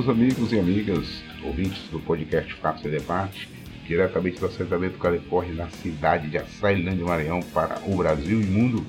[0.00, 3.46] meus amigos e amigas, ouvintes do podcast Fatos e Debate,
[3.86, 8.86] diretamente do Assentamento Califórnia, na cidade de Açailândia, Maranhão, para o Brasil e o mundo.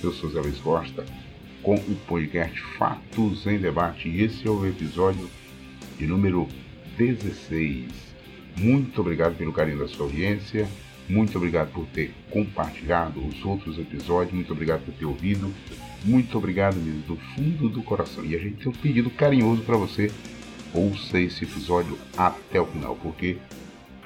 [0.00, 1.04] Eu sou Zé Luiz Costa,
[1.64, 5.28] com o podcast Fatos em Debate, e esse é o episódio
[5.98, 6.46] de número
[6.96, 7.88] 16.
[8.56, 10.68] Muito obrigado pelo carinho da sua audiência,
[11.08, 15.52] muito obrigado por ter compartilhado os outros episódios, muito obrigado por ter ouvido,
[16.04, 18.24] muito obrigado mesmo do fundo do coração.
[18.24, 20.08] E a gente tem um pedido carinhoso para você,
[20.74, 23.38] ouça esse episódio até o final, porque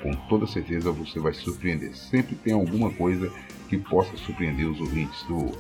[0.03, 1.97] com toda certeza você vai se surpreender.
[1.97, 3.33] Sempre tem alguma coisa
[3.69, 5.53] que possa surpreender os ouvintes do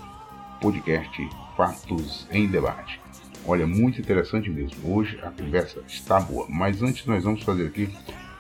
[0.60, 3.01] podcast Fatos em Debate.
[3.46, 4.95] Olha, muito interessante mesmo.
[4.95, 7.88] Hoje a conversa está boa, mas antes nós vamos fazer aqui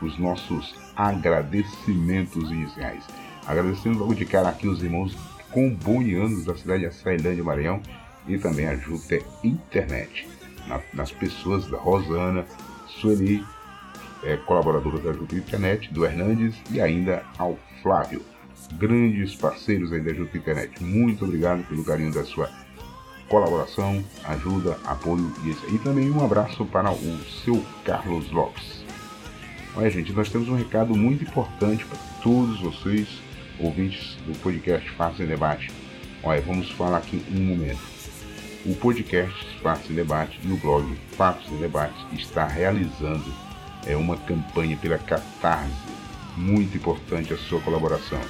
[0.02, 3.04] os nossos agradecimentos iniciais.
[3.46, 5.16] Agradecendo logo de cara aqui os irmãos
[5.50, 7.80] combonianos da cidade de Açailândia, Maranhão
[8.26, 10.35] e também a Júpiter Internet.
[10.66, 12.44] Na, nas pessoas da Rosana,
[12.88, 13.44] Sueli,
[14.22, 18.22] é, colaboradora da Júpiter Internet, do Hernandes e ainda ao Flávio.
[18.74, 20.82] Grandes parceiros aí da Júpiter Internet.
[20.82, 22.50] Muito obrigado pelo carinho da sua
[23.28, 28.84] colaboração, ajuda, apoio e, e também um abraço para o seu Carlos Lopes.
[29.74, 33.08] Olha, gente, nós temos um recado muito importante para todos vocês,
[33.60, 35.70] ouvintes do podcast em Debate.
[36.22, 37.95] Olha, vamos falar aqui um momento.
[38.68, 43.32] O podcast Fatos em Debate e o blog Fatos em Debate está realizando
[43.86, 45.72] é, uma campanha pela Catarse.
[46.36, 48.20] Muito importante a sua colaboração.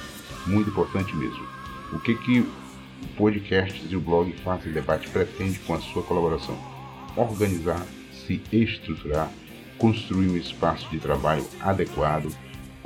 [0.45, 1.43] Muito importante mesmo.
[1.91, 2.47] O que, que o
[3.17, 6.55] podcast e o blog Fatos em Debate pretende com a sua colaboração?
[7.15, 9.31] Organizar, se estruturar
[9.77, 12.31] construir um espaço de trabalho adequado,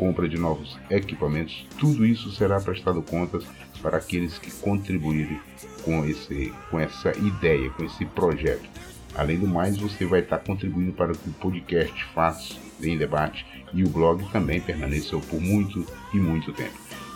[0.02, 3.46] compra de novos equipamentos, tudo isso será prestado contas
[3.84, 5.40] para aqueles que contribuírem
[5.84, 8.68] com, esse, com essa ideia, com esse projeto.
[9.14, 13.84] Além do mais, você vai estar contribuindo para que o podcast faça em debate e
[13.84, 16.74] o blog também permaneça por muito e muito tempo.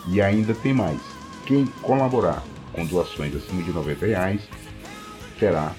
[0.08, 1.00] E ainda tem mais.
[1.44, 4.48] Quem colaborar com doações acima de 90 reais
[5.40, 5.74] terá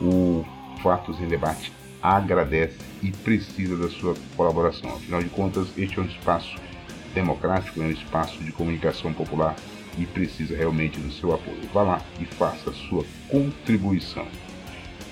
[0.00, 0.44] O
[0.82, 1.72] Fatos em Debate
[2.02, 4.90] agradece e precisa da sua colaboração.
[4.90, 6.56] Afinal de contas, este é um espaço
[7.14, 9.56] democrático, é um espaço de comunicação popular
[10.00, 11.60] e precisa realmente do seu apoio.
[11.72, 14.26] Vá lá e faça a sua contribuição.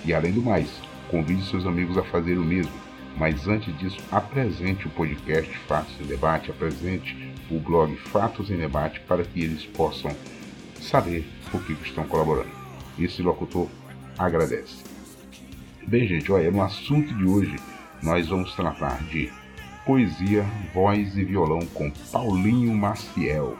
[0.04, 0.70] E além do mais,
[1.10, 2.72] convide seus amigos a fazer o mesmo.
[3.16, 9.00] Mas antes disso, apresente o podcast Fatos em Debate, apresente o blog Fatos em Debate
[9.00, 10.10] para que eles possam
[10.80, 12.50] saber por que estão colaborando.
[12.98, 13.68] Esse locutor
[14.16, 14.84] agradece.
[15.86, 17.56] Bem, gente, olha, no assunto de hoje
[18.02, 19.30] nós vamos tratar de
[19.84, 23.56] poesia, voz e violão com Paulinho Maciel.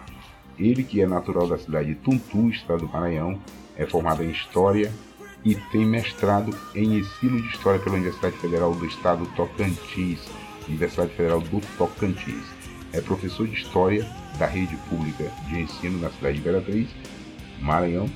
[0.58, 3.38] Ele que é natural da cidade de Tuntu, estado do Maranhão,
[3.76, 4.92] é formado em História
[5.44, 10.20] e tem mestrado em ensino de História pela Universidade Federal do Estado do Tocantins,
[10.66, 12.44] Universidade Federal do Tocantins.
[12.92, 14.04] É professor de História
[14.38, 16.88] da Rede Pública de Ensino na cidade de Imperatriz,
[17.60, 18.10] Maranhão,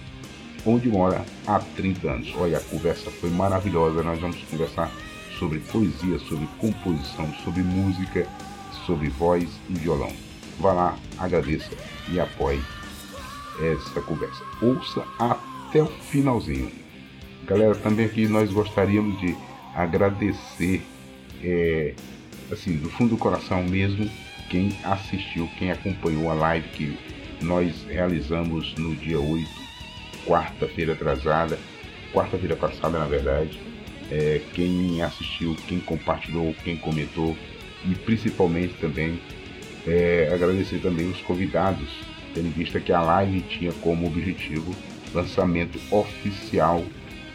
[0.66, 2.34] onde mora há 30 anos.
[2.36, 4.90] Olha, a conversa foi maravilhosa, nós vamos conversar
[5.38, 8.26] sobre poesia, sobre composição, sobre música,
[8.86, 10.31] sobre voz e violão.
[10.62, 11.70] Vá lá, agradeça
[12.08, 12.62] e apoie
[13.60, 14.44] essa conversa.
[14.60, 16.70] Ouça até o finalzinho.
[17.44, 19.36] Galera, também aqui nós gostaríamos de
[19.74, 20.80] agradecer,
[21.42, 21.94] é,
[22.52, 24.08] assim, do fundo do coração mesmo,
[24.48, 26.96] quem assistiu, quem acompanhou a live que
[27.40, 29.50] nós realizamos no dia 8,
[30.24, 31.58] quarta-feira atrasada,
[32.14, 33.60] quarta-feira passada, na verdade
[34.12, 37.36] é, quem assistiu, quem compartilhou, quem comentou
[37.84, 39.18] e principalmente também
[39.86, 41.88] é, agradecer também os convidados,
[42.34, 44.74] tendo vista que a live tinha como objetivo
[45.14, 46.84] lançamento oficial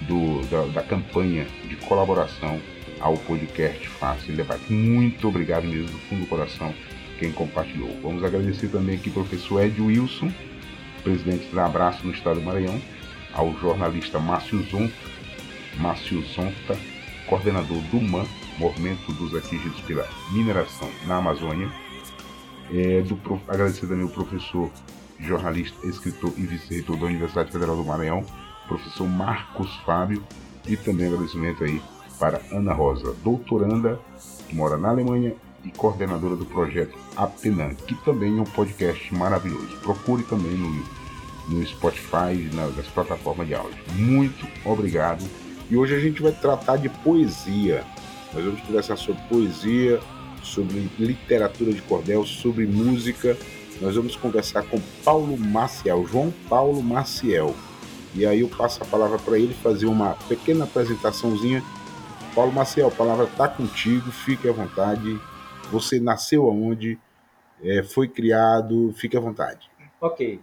[0.01, 2.59] do, da, da campanha de colaboração
[2.99, 4.71] ao podcast Fácil Debate.
[4.71, 6.73] Muito obrigado mesmo do fundo do coração
[7.19, 7.89] quem compartilhou.
[8.01, 10.31] Vamos agradecer também aqui ao professor Ed Wilson,
[11.03, 12.79] presidente da Abraço no Estado do Maranhão,
[13.33, 14.93] ao jornalista Márcio Zonta,
[15.77, 16.77] Márcio Zonta,
[17.27, 18.25] coordenador do MAN,
[18.57, 21.71] Movimento dos Atingidos pela Mineração na Amazônia.
[22.71, 24.69] É, do, agradecer também ao professor,
[25.19, 28.23] jornalista, escritor e vice-reitor da Universidade Federal do Maranhão,
[28.67, 30.23] professor Marcos Fábio,
[30.67, 31.81] e também agradecimento aí
[32.19, 33.99] para Ana Rosa, doutoranda,
[34.47, 35.33] que mora na Alemanha
[35.63, 39.77] e coordenadora do projeto Apenan, que também é um podcast maravilhoso.
[39.81, 40.83] Procure também no,
[41.49, 43.77] no Spotify, nas plataformas de áudio.
[43.95, 45.23] Muito obrigado.
[45.69, 47.83] E hoje a gente vai tratar de poesia.
[48.33, 49.99] Nós vamos conversar sobre poesia,
[50.47, 53.37] sobre literatura de cordel, sobre música.
[53.81, 57.53] Nós vamos conversar com Paulo Maciel, João Paulo Maciel.
[58.15, 61.63] E aí eu passo a palavra para ele fazer uma pequena apresentaçãozinha.
[62.33, 65.19] Paulo Maciel, a palavra está contigo, fique à vontade.
[65.71, 66.97] Você nasceu aonde?
[67.61, 68.93] É, foi criado?
[68.93, 69.69] Fique à vontade.
[69.99, 70.39] Ok.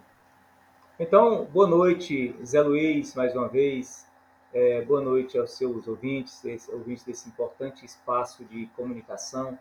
[0.98, 4.06] Então, boa noite, Zé Luiz, mais uma vez.
[4.52, 6.40] É, boa noite aos seus ouvintes,
[6.72, 9.58] ouvintes desse importante espaço de comunicação,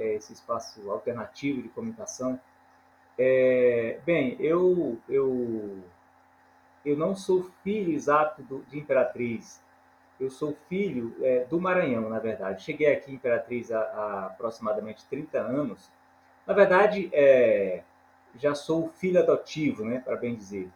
[0.00, 2.40] é, esse espaço alternativo de comunicação.
[3.18, 5.78] É, bem, eu, eu,
[6.84, 9.62] eu não sou filho exato do, de Imperatriz.
[10.18, 12.62] Eu sou filho é, do Maranhão, na verdade.
[12.62, 15.90] Cheguei aqui em Imperatriz há, há aproximadamente 30 anos.
[16.46, 17.82] Na verdade, é,
[18.36, 20.70] já sou filho adotivo, né, para bem dizer.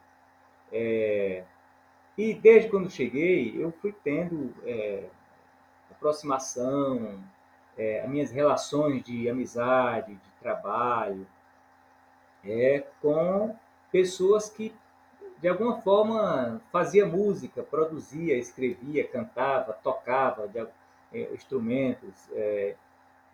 [0.71, 1.43] É,
[2.17, 5.03] e desde quando cheguei, eu fui tendo é,
[5.91, 7.19] aproximação,
[7.77, 11.27] é, as minhas relações de amizade, de trabalho,
[12.43, 13.55] é, com
[13.91, 14.73] pessoas que,
[15.39, 20.59] de alguma forma, fazia música, produzia, escrevia, cantava, tocava de,
[21.13, 22.75] é, instrumentos, é,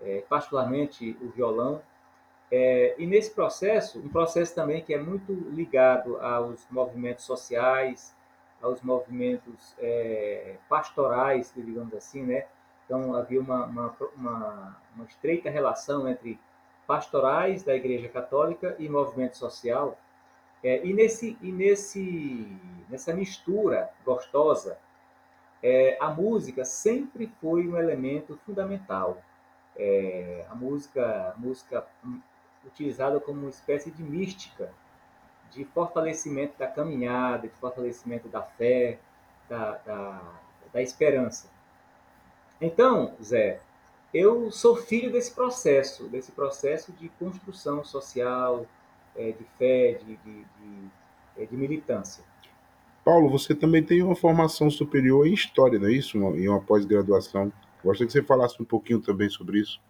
[0.02, 1.82] é, particularmente o violão.
[2.52, 8.16] É, e nesse processo, um processo também que é muito ligado aos movimentos sociais,
[8.62, 12.46] aos movimentos é, pastorais, digamos assim, né?
[12.92, 16.38] Então havia uma, uma, uma, uma, estreita relação entre
[16.86, 19.98] pastorais da Igreja Católica e movimento social.
[20.62, 22.46] É, e nesse, e nesse,
[22.90, 24.78] nessa mistura gostosa,
[25.64, 29.22] é, a música sempre foi um elemento fundamental.
[29.78, 31.88] É, a música, música
[32.66, 34.70] utilizada como uma espécie de mística
[35.50, 39.00] de fortalecimento da caminhada, de fortalecimento da fé,
[39.48, 40.22] da, da,
[40.74, 41.61] da esperança.
[42.62, 43.60] Então, Zé,
[44.13, 48.66] eu sou filho desse processo, desse processo de construção social,
[49.16, 50.90] é, de fé, de, de, de,
[51.38, 52.24] é, de, militância.
[53.04, 56.18] Paulo, você também tem uma formação superior em História, não é isso?
[56.18, 57.52] Em uma pós-graduação.
[57.84, 59.81] Gostaria que você falasse um pouquinho também sobre isso.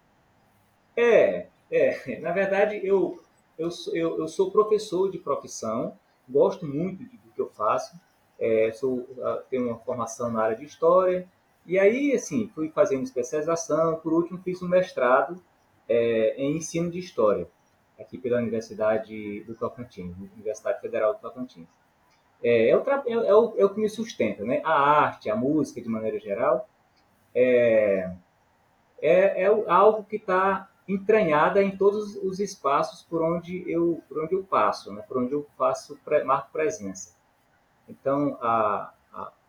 [0.96, 2.18] É, é.
[2.20, 3.22] Na verdade, eu
[3.58, 5.96] eu, eu, eu sou professor de profissão,
[6.28, 7.94] gosto muito do que eu faço,
[8.38, 9.06] é, sou,
[9.50, 11.28] tenho uma formação na área de História,
[11.66, 15.42] e aí, assim, fui fazendo especialização, por último fiz um mestrado
[15.88, 17.48] é, em ensino de História,
[17.98, 21.68] aqui pela Universidade do Tocantins, Universidade Federal do Tocantins.
[22.42, 24.60] É, é, o, é, é, o, é o que me sustenta, né?
[24.64, 26.68] A arte, a música, de maneira geral,
[27.34, 28.12] é,
[29.00, 34.34] é, é algo que está entranhada em todos os espaços por onde eu, por onde
[34.34, 35.02] eu passo, né?
[35.06, 37.14] por onde eu faço, marco presença.
[37.88, 38.92] Então, a,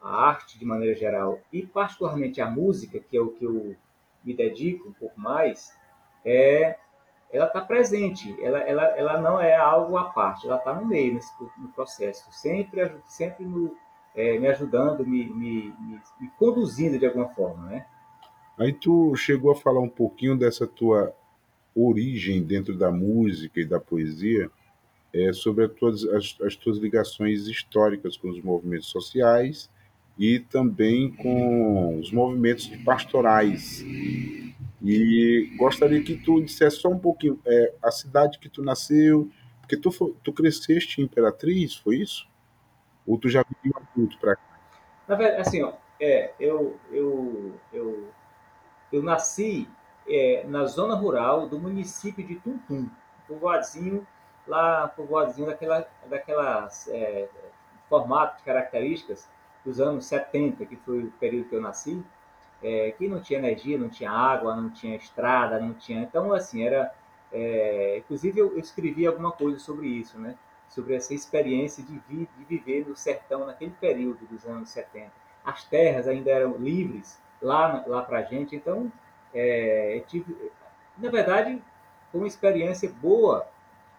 [0.03, 3.75] a, arte, de maneira geral, e particularmente a música, que é o que eu
[4.23, 5.73] me dedico um pouco mais,
[6.25, 6.77] é,
[7.31, 11.13] ela está presente, ela, ela, ela não é algo à parte, ela está no meio,
[11.13, 13.75] nesse, no processo, sempre, sempre no,
[14.15, 17.85] é, me ajudando, me, me, me, me conduzindo de alguma forma, né?
[18.57, 21.11] Aí tu chegou a falar um pouquinho dessa tua
[21.75, 24.51] origem dentro da música e da poesia
[25.11, 29.71] é, sobre as tuas, as, as tuas ligações históricas com os movimentos sociais
[30.17, 33.83] e também com os movimentos pastorais.
[34.81, 39.29] E gostaria que tu dissesse só um pouquinho é, a cidade que tu nasceu,
[39.61, 42.27] porque tu, tu cresceste em Imperatriz, foi isso?
[43.07, 44.59] Ou tu já viveu adulto para cá?
[45.07, 48.09] Na verdade, assim, ó, é, eu, eu, eu,
[48.91, 49.67] eu nasci
[50.07, 52.89] é, na zona rural do município de Tuntum, um
[53.27, 54.05] povoadinho
[54.45, 57.29] lá, povoadinho daquela, daquelas é,
[57.89, 59.29] formato de características
[59.65, 62.03] dos anos 70, que foi o período que eu nasci,
[62.61, 66.01] é, que não tinha energia, não tinha água, não tinha estrada, não tinha.
[66.01, 66.93] Então, assim, era.
[67.31, 70.35] É, inclusive, eu, escrevi alguma coisa sobre isso, né?
[70.69, 75.11] Sobre essa experiência de, vi, de viver no sertão naquele período dos anos 70.
[75.43, 78.91] As terras ainda eram livres lá, lá para a gente, então
[79.33, 80.51] é, tive,
[80.97, 81.61] na verdade,
[82.11, 83.47] foi uma experiência boa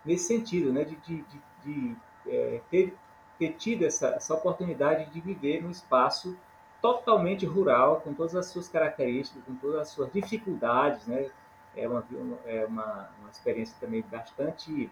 [0.05, 2.95] nesse sentido, né, de, de, de, de é, ter,
[3.39, 6.37] ter tido essa, essa oportunidade de viver num espaço
[6.81, 11.31] totalmente rural, com todas as suas características, com todas as suas dificuldades, né?
[11.77, 12.05] É uma,
[12.47, 14.91] é uma, uma experiência também bastante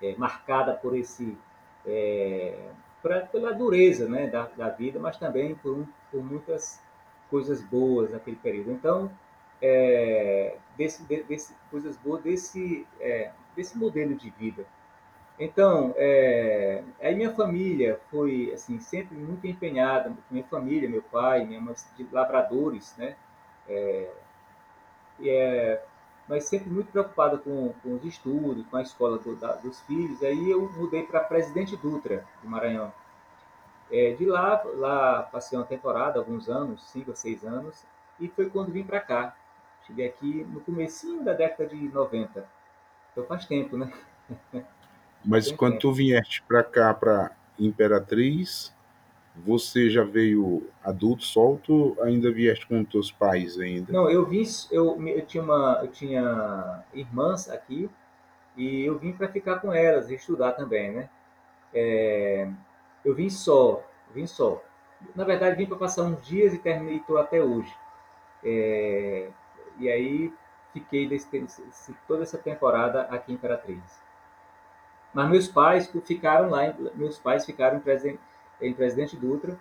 [0.00, 1.36] é, marcada por esse
[1.84, 2.70] é,
[3.02, 6.82] pra, pela dureza, né, da, da vida, mas também por, por muitas
[7.28, 8.72] coisas boas naquele período.
[8.72, 9.10] Então,
[9.60, 14.64] é, desse, desse, coisas boas desse, é, desse modelo de vida.
[15.38, 21.60] Então, é, aí minha família foi assim sempre muito empenhada, minha família, meu pai, minha
[21.60, 23.16] mãe, de lavradores, né?
[23.68, 24.10] É,
[25.24, 25.82] é,
[26.28, 30.22] mas sempre muito preocupada com, com os estudos, com a escola do, da, dos filhos.
[30.22, 32.92] Aí eu mudei para Presidente Dutra, do Maranhão.
[33.90, 37.84] É, de lá, lá passei uma temporada, alguns anos, cinco ou seis anos,
[38.20, 39.36] e foi quando vim para cá.
[39.86, 42.48] Cheguei aqui no comecinho da década de 90.
[43.12, 43.92] Então faz tempo, né?
[45.24, 45.82] Mas quando tempo.
[45.82, 48.74] tu vieste para cá, para Imperatriz,
[49.36, 53.92] você já veio adulto, solto, ainda vieste com teus pais ainda?
[53.92, 57.90] Não, eu vim, eu, eu tinha uma, eu tinha irmãs aqui
[58.56, 61.08] e eu vim para ficar com elas e estudar também, né?
[61.72, 62.48] É,
[63.04, 64.62] eu vim só, vim só.
[65.14, 67.74] Na verdade, vim para passar uns dias e terminei estou até hoje.
[68.44, 69.28] É,
[69.78, 70.32] e aí
[70.72, 71.28] fiquei desse,
[72.06, 74.03] toda essa temporada aqui em Imperatriz.
[75.14, 78.20] Mas meus pais ficaram lá, meus pais ficaram em Presidente,
[78.60, 79.56] em Presidente Dutra.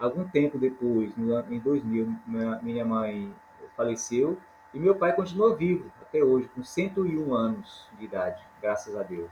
[0.00, 1.12] Algum tempo depois,
[1.50, 2.16] em 2000,
[2.62, 3.32] minha mãe
[3.76, 4.38] faleceu
[4.74, 9.30] e meu pai continua vivo até hoje, com 101 anos de idade, graças a Deus.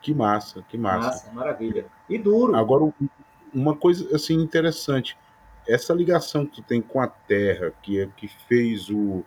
[0.00, 1.08] Que massa, que massa.
[1.08, 1.86] Massa, maravilha.
[2.08, 2.56] E duro.
[2.56, 2.92] Agora,
[3.54, 5.16] uma coisa assim interessante,
[5.66, 9.24] essa ligação que tu tem com a terra, que é que fez o,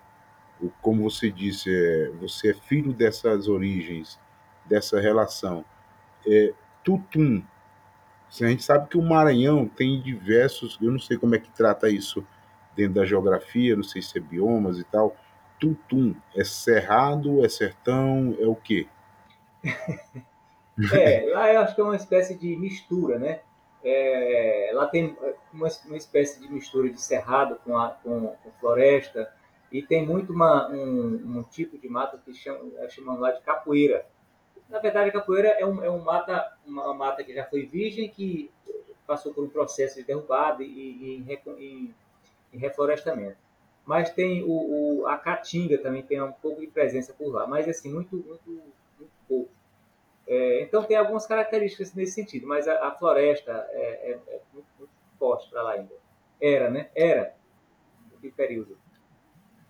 [0.61, 4.19] o como você disse, é, você é filho dessas origens,
[4.67, 5.63] dessa relação.
[6.27, 6.53] É,
[6.83, 7.43] tutum.
[8.29, 11.89] A gente sabe que o Maranhão tem diversos, eu não sei como é que trata
[11.89, 12.25] isso
[12.75, 15.15] dentro da geografia, não sei se é biomas e tal.
[15.59, 18.87] Tutum é cerrado, é sertão, é o quê?
[20.93, 23.39] É, lá eu acho que é uma espécie de mistura, né?
[23.81, 25.15] É, lá tem
[25.53, 29.31] uma, uma, espécie de mistura de cerrado com, a, com, com floresta
[29.71, 34.05] e tem muito uma, um, um, tipo de mata que chamam, chamam lá de capoeira.
[34.69, 38.09] Na verdade, a capoeira é, um, é um mata, uma mata que já foi virgem,
[38.09, 38.51] que
[39.05, 41.25] passou por um processo de derrubada e, e,
[41.59, 41.95] em,
[42.53, 43.37] em, reflorestamento.
[43.85, 47.67] Mas tem o, o, a caatinga também tem um pouco de presença por lá, mas
[47.67, 48.49] assim, muito, muito,
[48.97, 49.51] muito pouco.
[50.27, 54.67] É, então tem algumas características nesse sentido, mas a, a floresta é, é, é muito,
[54.79, 55.93] muito, forte para lá ainda.
[56.41, 56.89] Era, né?
[56.95, 57.35] Era.
[58.19, 58.77] Que período.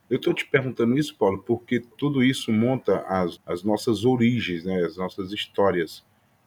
[0.09, 4.83] Eu estou te perguntando isso, Paulo, porque tudo isso monta as, as nossas origens, né?
[4.83, 6.05] as nossas histórias.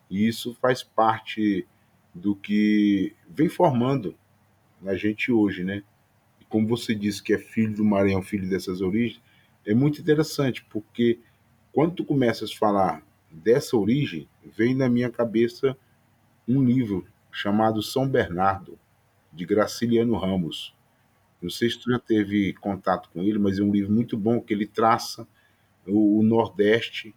[0.09, 1.67] E isso faz parte
[2.15, 4.15] do que vem formando
[4.87, 5.83] a gente hoje, né?
[6.41, 9.21] E como você disse que é filho do Maranhão, filho dessas origens,
[9.67, 11.19] é muito interessante, porque
[11.73, 15.77] quando tu começas a falar dessa origem, vem na minha cabeça
[16.47, 18.79] um livro chamado São Bernardo,
[19.33, 20.75] de Graciliano Ramos.
[21.41, 24.41] Não sei se tu já teve contato com ele, mas é um livro muito bom
[24.41, 25.27] que ele traça
[25.87, 27.15] o, o Nordeste,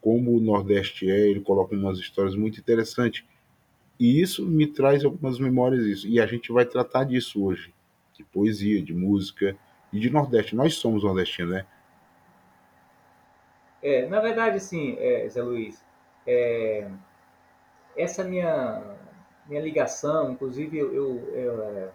[0.00, 3.24] como o Nordeste é, ele coloca umas histórias muito interessantes.
[3.98, 6.08] E isso me traz algumas memórias disso.
[6.08, 7.74] E a gente vai tratar disso hoje,
[8.14, 9.56] de poesia, de música
[9.92, 10.54] e de Nordeste.
[10.54, 11.66] Nós somos nordestinos, né?
[13.82, 15.84] É, na verdade, assim, é, Zé Luiz,
[16.26, 16.88] é,
[17.96, 18.82] essa minha,
[19.46, 21.90] minha ligação, inclusive eu, eu, eu, é,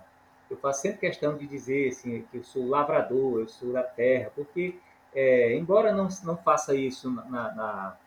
[0.54, 4.32] eu, faço sempre questão de dizer assim, que eu sou lavrador, eu sou da terra,
[4.36, 4.76] porque,
[5.14, 7.98] é, embora não, não faça isso na, na,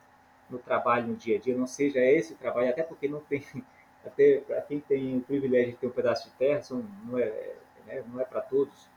[0.48, 3.44] no trabalho, no dia a dia, não seja esse o trabalho, até porque não tem,
[4.04, 7.54] até para quem tem o privilégio de ter um pedaço de terra, são, não é,
[7.86, 8.88] né, não é para todos,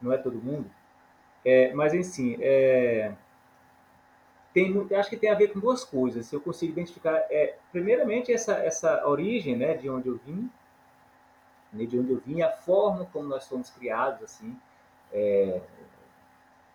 [0.00, 0.70] não é todo mundo,
[1.44, 3.12] é, mas, enfim, é,
[4.54, 6.26] tem, acho que tem a ver com duas coisas.
[6.26, 10.48] Se eu consigo identificar, é, primeiramente, essa, essa origem né, de onde eu vim,
[11.72, 14.56] né, de onde eu vim, a forma como nós fomos criados, assim,
[15.12, 15.60] é,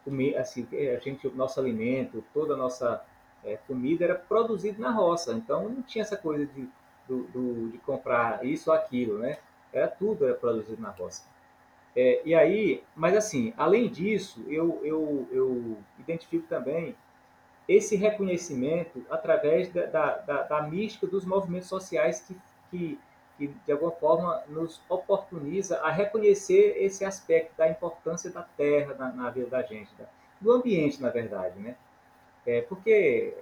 [0.04, 3.04] comer, assim a gente, o nosso alimento, toda a nossa
[3.44, 5.34] é, comida era produzida na roça.
[5.34, 6.70] Então, não tinha essa coisa de,
[7.08, 9.38] do, do, de comprar isso ou aquilo, né?
[9.72, 11.26] Era tudo era produzido na roça.
[11.96, 16.96] É, e aí, mas assim, além disso, eu, eu, eu identifico também
[17.68, 22.38] esse reconhecimento através da, da, da, da mística dos movimentos sociais que,
[22.70, 23.00] que,
[23.38, 29.12] que, de alguma forma, nos oportuniza a reconhecer esse aspecto da importância da terra na,
[29.12, 30.06] na vida da gente, da,
[30.42, 31.76] do ambiente, na verdade, né?
[32.46, 33.34] É, porque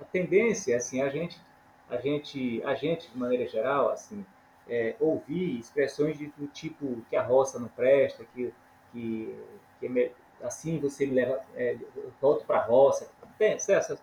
[0.00, 1.40] a tendência, assim, a gente,
[1.88, 4.24] a gente, a gente de maneira geral, assim,
[4.68, 8.52] é, ouvir expressões de, do tipo que a roça não presta, que,
[8.92, 9.36] que,
[9.80, 11.76] que é assim você me leva, é,
[12.20, 14.02] volto para a roça, tem essas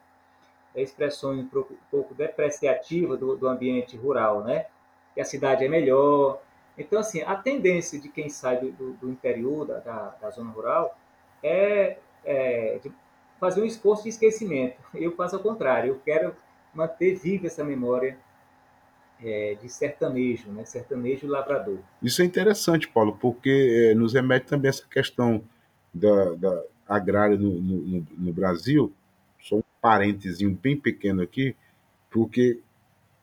[0.75, 1.47] expressões um
[1.89, 4.67] pouco depreciativas do, do ambiente rural, né?
[5.19, 6.41] Que a cidade é melhor.
[6.77, 10.97] Então, assim, a tendência de quem sai do, do interior, da, da, da, zona rural,
[11.43, 12.79] é, é
[13.37, 14.77] fazer um esforço de esquecimento.
[14.95, 16.33] Eu faço ao contrário, eu quero
[16.73, 18.17] manter viva essa memória
[19.21, 20.63] é, de sertanejo, né?
[20.63, 21.79] sertanejo lavrador.
[22.01, 25.43] Isso é interessante, Paulo, porque é, nos remete também essa questão
[25.93, 28.93] da, da agrária no, no, no, Brasil.
[29.41, 31.57] Só um parentezinho bem pequeno aqui,
[32.09, 32.61] porque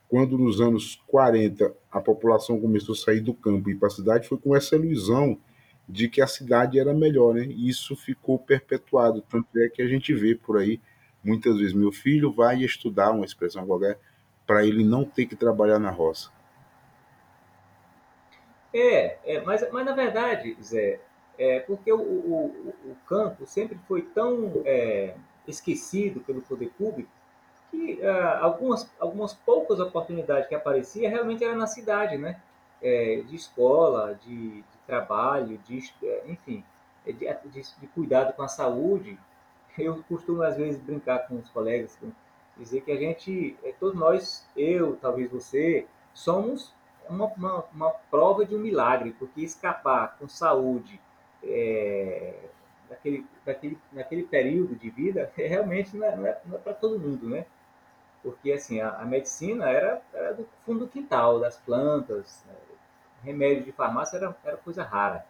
[0.09, 4.29] quando nos anos 40 a população começou a sair do campo e para a cidade,
[4.29, 5.39] foi com essa ilusão
[5.89, 7.45] de que a cidade era melhor, né?
[7.45, 9.23] E isso ficou perpetuado.
[9.23, 10.81] Tanto é que a gente vê por aí,
[11.23, 13.99] muitas vezes, meu filho vai estudar uma expressão qualquer
[14.47, 16.31] para ele não ter que trabalhar na roça.
[18.73, 21.01] É, é mas, mas na verdade, Zé,
[21.39, 25.15] é porque o, o, o campo sempre foi tão é,
[25.47, 27.11] esquecido pelo poder público
[27.71, 32.41] que ah, algumas, algumas poucas oportunidades que apareciam realmente eram na cidade, né?
[32.83, 36.63] É, de escola, de, de trabalho, de, é, enfim,
[37.07, 39.19] é, de, de, de, cuidado com a saúde.
[39.79, 41.99] Eu costumo, às vezes, brincar com os colegas,
[42.57, 46.75] dizer que a gente, é, todos nós, eu, talvez você, somos
[47.09, 51.01] uma, uma, uma prova de um milagre, porque escapar com saúde
[51.43, 52.35] é,
[52.89, 57.47] daquele, daquele, naquele período de vida, realmente não é, não é para todo mundo, né?
[58.27, 62.55] Porque, assim, a, a medicina era, era, do fundo do quintal, das plantas, né?
[63.23, 65.25] remédio de farmácia era, era coisa rara.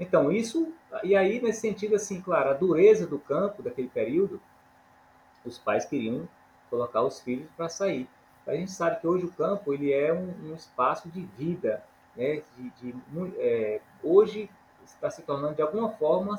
[0.00, 4.40] Então, isso, e aí, nesse sentido, assim, claro, a dureza do campo daquele período,
[5.44, 6.28] os pais queriam
[6.68, 8.08] colocar os filhos para sair.
[8.44, 11.80] A gente sabe que hoje o campo ele é um, um espaço de vida,
[12.16, 12.42] né?
[12.58, 12.94] De, de
[13.38, 14.50] é, hoje
[14.84, 16.36] está se tornando de alguma forma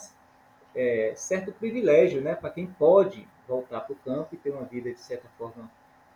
[0.76, 2.36] é, certo privilégio, né?
[2.36, 5.70] Para quem pode voltar para o campo e ter uma vida de certa forma,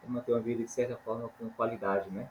[0.07, 2.29] manter uma vida de certa forma com qualidade, né?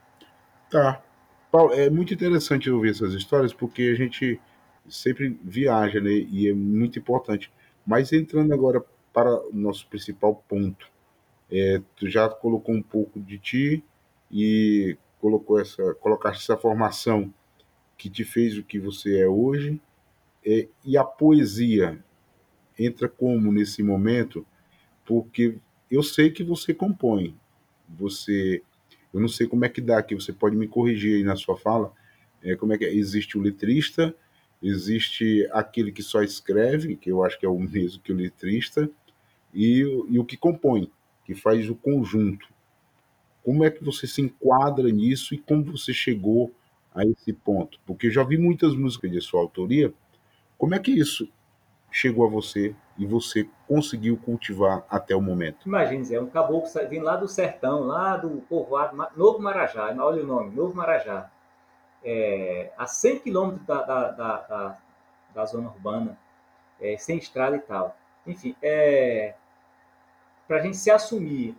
[0.71, 1.03] Tá.
[1.51, 4.41] Paulo, é muito interessante ouvir essas histórias porque a gente
[4.89, 6.11] sempre viaja, né?
[6.11, 7.51] E é muito importante.
[7.87, 10.89] Mas entrando agora para o nosso principal ponto,
[11.51, 13.85] é, tu já colocou um pouco de ti
[14.31, 17.33] e colocou essa, colocaste essa formação
[17.97, 19.81] que te fez o que você é hoje.
[20.45, 22.03] É, e a poesia
[22.79, 24.47] entra como nesse momento?
[25.11, 25.57] Porque
[25.91, 27.35] eu sei que você compõe.
[27.99, 28.63] Você,
[29.13, 30.15] eu não sei como é que dá aqui.
[30.15, 31.93] Você pode me corrigir aí na sua fala.
[32.41, 32.95] É, como é que é?
[32.95, 34.15] existe o letrista,
[34.63, 38.89] existe aquele que só escreve, que eu acho que é o mesmo que o letrista,
[39.53, 40.89] e, e o que compõe
[41.25, 42.47] que faz o conjunto.
[43.43, 46.55] Como é que você se enquadra nisso e como você chegou
[46.95, 47.81] a esse ponto?
[47.85, 49.93] Porque eu já vi muitas músicas de sua autoria.
[50.57, 51.29] Como é que isso
[51.91, 55.67] chegou a você e você conseguiu cultivar até o momento?
[55.67, 60.27] Imagine, é um caboclo vindo lá do sertão, lá do povoado Novo Marajá, olha o
[60.27, 61.31] nome, Novo Marajá,
[62.05, 64.79] é, a 100 quilômetros da, da, da,
[65.35, 66.19] da, zona urbana,
[66.79, 67.97] é, sem estrada e tal.
[68.27, 69.33] Enfim, é,
[70.47, 71.57] para a gente se assumir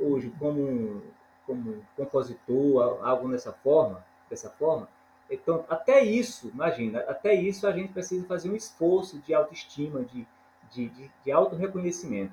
[0.00, 1.04] hoje como,
[1.46, 4.88] como compositor, algo dessa forma, dessa forma,
[5.30, 10.26] então até isso, imagina, até isso a gente precisa fazer um esforço de autoestima, de,
[10.70, 12.32] de, de, de auto-reconhecimento.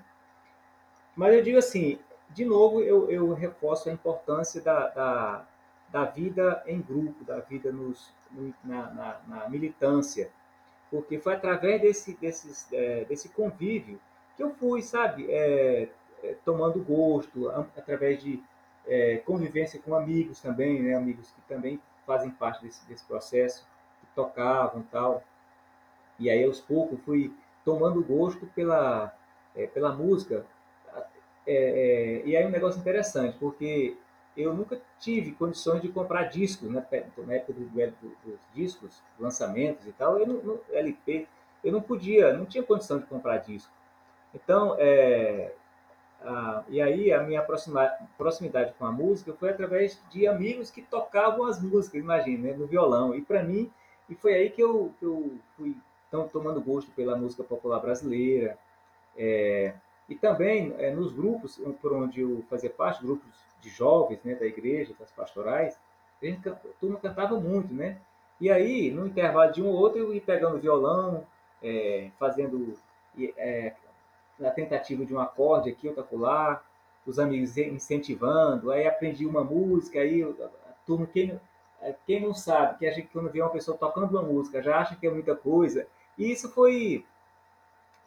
[1.16, 5.48] Mas eu digo assim, de novo, eu, eu reforço a importância da, da,
[5.90, 8.14] da vida em grupo, da vida nos,
[8.64, 10.30] na, na, na militância,
[10.92, 14.00] porque foi através desse, desses, é, desse convívio
[14.36, 15.90] que eu fui, sabe, é,
[16.24, 18.42] é, tomando gosto, através de
[18.86, 23.68] é, convivência com amigos também, né, amigos que também fazem parte desse, desse processo,
[24.00, 25.24] que tocavam e tal.
[26.20, 27.34] E aí, aos poucos, fui
[27.68, 29.14] tomando gosto pela,
[29.54, 30.46] é, pela música.
[31.46, 33.98] É, é, e aí, um negócio interessante, porque
[34.38, 36.86] eu nunca tive condições de comprar discos, né?
[37.18, 41.28] na época do, do, dos discos, lançamentos e tal, eu não, LP,
[41.62, 43.72] eu não podia, não tinha condição de comprar disco.
[44.34, 45.52] Então, é,
[46.22, 47.46] ah, e aí a minha
[48.18, 52.66] proximidade com a música foi através de amigos que tocavam as músicas, imagina, né, no
[52.66, 53.14] violão.
[53.14, 53.70] E para mim,
[54.10, 55.76] e foi aí que eu, que eu fui
[56.10, 58.58] tão, tomando gosto pela música popular brasileira.
[59.18, 59.74] É,
[60.08, 63.28] e também é, nos grupos por onde eu fazia parte, grupos
[63.62, 65.78] de jovens né, da igreja, das pastorais,
[66.22, 67.98] a gente a turma cantava muito, né?
[68.40, 71.26] E aí, no intervalo de um ou outro, eu ia pegando violão,
[71.62, 72.78] é, fazendo
[73.36, 73.74] é,
[74.38, 76.64] na tentativa de um acorde aqui, outro acolá,
[77.06, 80.50] os amigos incentivando, aí aprendi uma música, aí a
[80.86, 81.40] turma, quem,
[82.06, 84.96] quem não sabe, que a gente quando vê uma pessoa tocando uma música já acha
[84.96, 85.88] que é muita coisa,
[86.18, 87.06] e isso foi,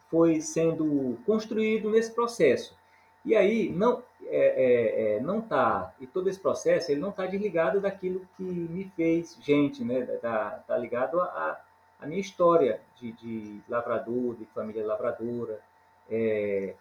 [0.09, 2.75] foi sendo construído nesse processo.
[3.23, 7.25] E aí não é, é, é, não tá e todo esse processo ele não está
[7.25, 10.01] desligado daquilo que me fez gente, né?
[10.21, 11.61] Tá, tá ligado a,
[11.99, 15.59] a minha história de, de lavrador, de família lavradora.
[16.09, 16.73] É,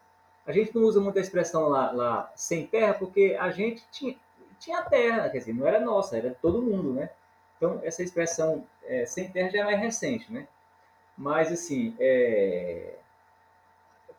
[0.46, 4.16] a gente não usa muita expressão lá, lá sem terra, porque a gente tinha,
[4.58, 7.10] tinha terra, quer dizer, não era nossa, era todo mundo, né?
[7.56, 10.48] Então, essa expressão é, sem terra já é mais recente, né?
[11.20, 12.94] Mas, assim, é,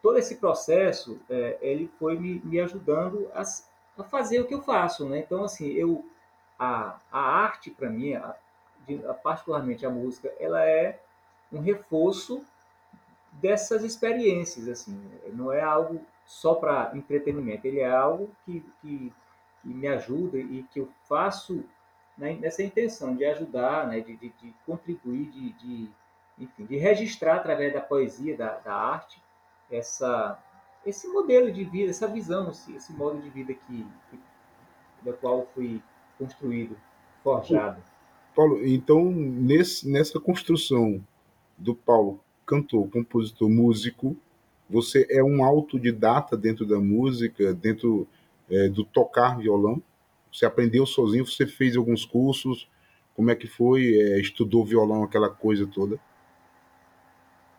[0.03, 4.61] todo esse processo, é, ele foi me, me ajudando a, a, fazer o que eu
[4.61, 5.17] faço, né?
[5.17, 6.05] Então, assim, eu,
[6.59, 8.35] a, a arte, para mim, a,
[8.87, 10.99] de, particularmente a música, ela é
[11.51, 12.45] um reforço
[13.31, 15.03] dessas experiências, assim.
[15.33, 19.11] Não é algo só para entretenimento, ele é algo que, que,
[19.63, 21.65] que, me ajuda e que eu faço
[22.15, 25.89] né, nessa intenção de ajudar, né, de, de, de contribuir, de, de,
[26.41, 29.21] enfim, de registrar através da poesia, da, da arte,
[29.69, 30.37] essa,
[30.85, 34.19] esse modelo de vida, essa visão, esse, modo de vida que, que,
[35.03, 35.81] da qual fui
[36.17, 36.75] construído,
[37.23, 37.81] forjado.
[38.35, 41.03] Paulo, então nesse, nessa construção
[41.57, 44.15] do Paulo, cantor, compositor, músico,
[44.69, 48.07] você é um autodidata dentro da música, dentro
[48.49, 49.81] é, do tocar violão?
[50.31, 51.25] Você aprendeu sozinho?
[51.25, 52.69] Você fez alguns cursos?
[53.13, 53.93] Como é que foi?
[53.93, 55.99] É, estudou violão, aquela coisa toda?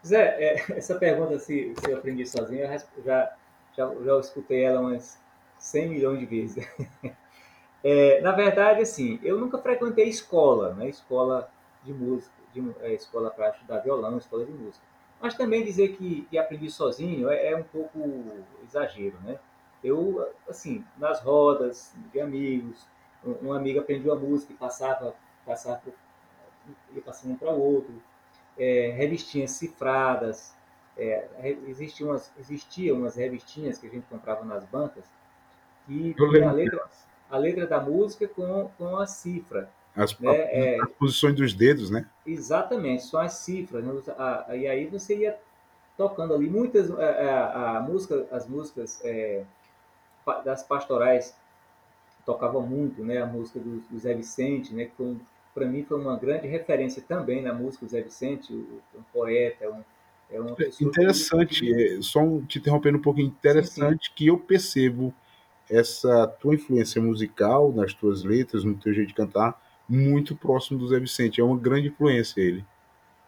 [0.05, 3.37] Zé, é, essa pergunta se, se eu aprendi sozinho, eu já,
[3.77, 5.19] já, já escutei ela umas
[5.59, 6.69] 100 milhões de vezes.
[7.85, 10.89] É, na verdade, assim, eu nunca frequentei escola, né?
[10.89, 11.51] Escola
[11.83, 14.85] de música, de, é, escola para estudar violão, escola de música.
[15.21, 17.99] Mas também dizer que, que aprendi sozinho é, é, um pouco
[18.65, 19.37] exagero, né?
[19.83, 22.87] Eu, assim, nas rodas de amigos,
[23.25, 25.83] um, um amigo aprendia a música e passava, passava
[26.95, 27.93] ia passando um para o outro,
[28.59, 30.55] é, revistinhas cifradas,
[30.97, 35.05] é, existiam umas, existiam umas revistinhas que a gente comprava nas bancas
[35.87, 36.85] que a letra,
[37.31, 39.69] a letra da música com, com a cifra.
[39.95, 40.31] As, né?
[40.31, 42.07] é, as posições dos dedos, né?
[42.27, 43.85] Exatamente, são as cifras.
[43.85, 43.93] Né?
[44.17, 45.39] A, e aí você ia
[45.97, 49.45] tocando ali muitas a, é, é, a, a música, as músicas é,
[50.45, 51.37] das pastorais
[52.25, 53.21] tocavam muito, né?
[53.21, 54.87] A música do, do Zé Vicente, né?
[54.87, 55.21] Que
[55.55, 59.83] para mim foi uma grande referência também na música Zé Vicente, um poeta, um,
[60.31, 62.03] é uma interessante, que...
[62.03, 64.13] só te interrompendo um pouquinho, interessante sim, sim.
[64.15, 65.15] que eu percebo
[65.69, 70.89] essa tua influência musical nas tuas letras, no teu jeito de cantar, muito próximo do
[70.89, 71.41] Zé Vicente.
[71.41, 72.65] É uma grande influência ele.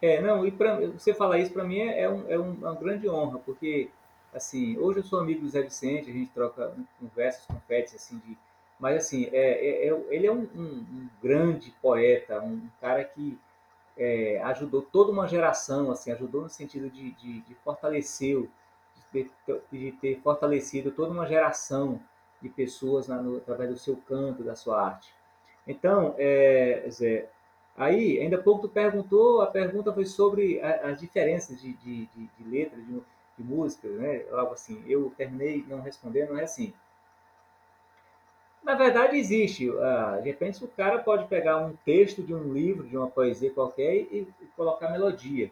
[0.01, 3.09] É, não, e para você falar isso para mim é, é, um, é, uma grande
[3.09, 3.89] honra, porque
[4.33, 8.37] assim, hoje eu sou amigo do Zé Vicente, a gente troca conversas, confetes assim de,
[8.79, 13.37] mas assim, é, é, é ele é um, um, um, grande poeta, um cara que
[13.97, 19.31] é, ajudou toda uma geração, assim, ajudou no sentido de, de, de fortalecer, de ter,
[19.71, 22.01] de ter fortalecido toda uma geração
[22.41, 25.13] de pessoas na, no, através do seu canto, da sua arte.
[25.65, 27.29] Então, é, Zé,
[27.75, 32.29] aí, ainda pouco tu perguntou, a pergunta foi sobre a, as diferenças de, de, de,
[32.37, 33.01] de letra, de,
[33.37, 34.25] de música, né?
[34.31, 34.83] Algo assim.
[34.87, 36.73] Eu terminei não respondendo, não é assim.
[38.65, 39.69] Na verdade, existe.
[39.69, 43.51] Uh, de repente, o cara pode pegar um texto de um livro, de uma poesia
[43.51, 45.51] qualquer e, colocar melodia.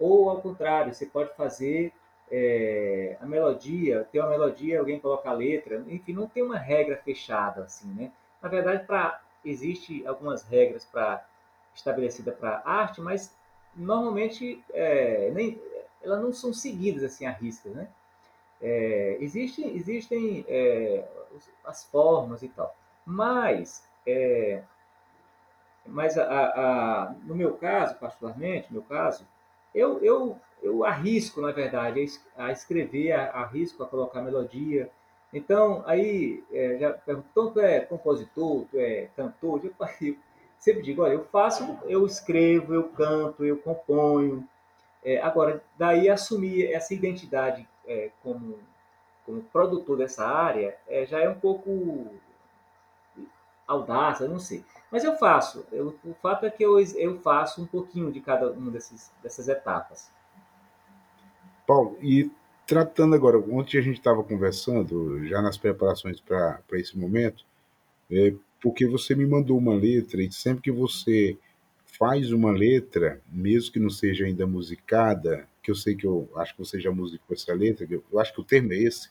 [0.00, 1.92] Ou, ao contrário, você pode fazer
[2.30, 6.96] é, a melodia, ter uma melodia, alguém coloca a letra, enfim, não tem uma regra
[6.96, 8.10] fechada assim, né?
[8.40, 11.24] Na verdade, para existe algumas regras para
[11.74, 13.34] estabelecida para arte, mas
[13.74, 15.60] normalmente é, nem
[16.02, 17.88] elas não são seguidas assim à risca, né?
[18.60, 21.04] É, existem existem é,
[21.64, 22.74] as formas e tal,
[23.06, 24.62] mas é,
[25.86, 29.26] mas a, a, no meu caso particularmente, no meu caso,
[29.74, 32.04] eu, eu eu arrisco, na verdade,
[32.36, 34.90] a escrever, arrisco a colocar melodia.
[35.32, 39.60] Então, aí, é, já perguntou, tu é compositor, tu é cantor?
[39.64, 40.16] Eu, eu
[40.58, 44.46] sempre digo, olha, eu faço, eu escrevo, eu canto, eu componho.
[45.04, 48.58] É, agora, daí assumir essa identidade é, como,
[49.26, 52.06] como produtor dessa área é, já é um pouco
[54.20, 54.64] eu não sei.
[54.90, 55.66] Mas eu faço.
[55.70, 59.46] Eu, o fato é que eu, eu faço um pouquinho de cada uma desses, dessas
[59.48, 60.10] etapas.
[61.66, 62.30] Paulo, e
[62.66, 67.44] tratando agora, ontem a gente estava conversando, já nas preparações para esse momento,
[68.10, 71.36] é, porque você me mandou uma letra e sempre que você
[71.98, 76.54] faz uma letra, mesmo que não seja ainda musicada, que eu sei que eu acho
[76.54, 79.10] que você já musicou essa letra, eu, eu acho que o termo é esse,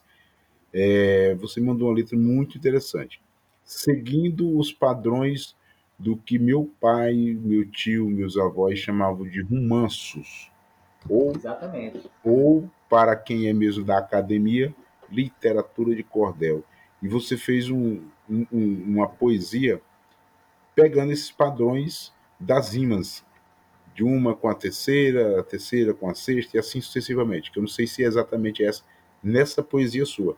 [0.72, 3.22] é, você mandou uma letra muito interessante,
[3.62, 5.56] seguindo os padrões
[5.96, 10.50] do que meu pai, meu tio, meus avós chamavam de romanços.
[11.08, 12.10] Ou, Exatamente.
[12.24, 14.74] Ou, para quem é mesmo da academia,
[15.08, 16.64] literatura de cordel.
[17.00, 19.80] E você fez um, um, uma poesia
[20.74, 23.24] pegando esses padrões das rimas
[23.98, 27.62] de uma com a terceira, a terceira com a sexta e assim sucessivamente, que eu
[27.62, 28.84] não sei se é exatamente essa
[29.20, 30.36] nessa poesia sua.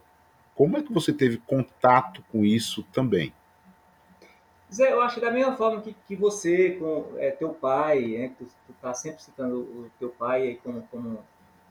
[0.55, 3.35] Como é que você teve contato com isso também?
[4.73, 8.33] Zé, eu acho que da mesma forma que, que você, com é, teu pai, né,
[8.39, 11.19] tu, tu tá sempre citando o teu pai aí como, como,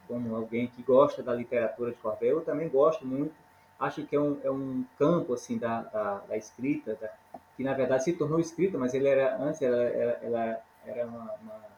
[0.08, 3.34] como alguém que gosta da literatura de cordel, eu também gosto muito.
[3.80, 7.10] Acho que é um, é um campo assim da, da, da escrita, da,
[7.58, 11.34] que na verdade se tornou escrita, mas ele era antes ela, ela, ela era uma,
[11.42, 11.70] uma,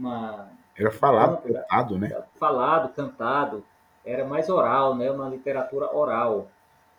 [0.00, 2.24] uma, era falado, campo, cantado, né?
[2.36, 3.64] Falado, cantado,
[4.04, 5.10] era mais oral, né?
[5.10, 6.48] Uma literatura oral.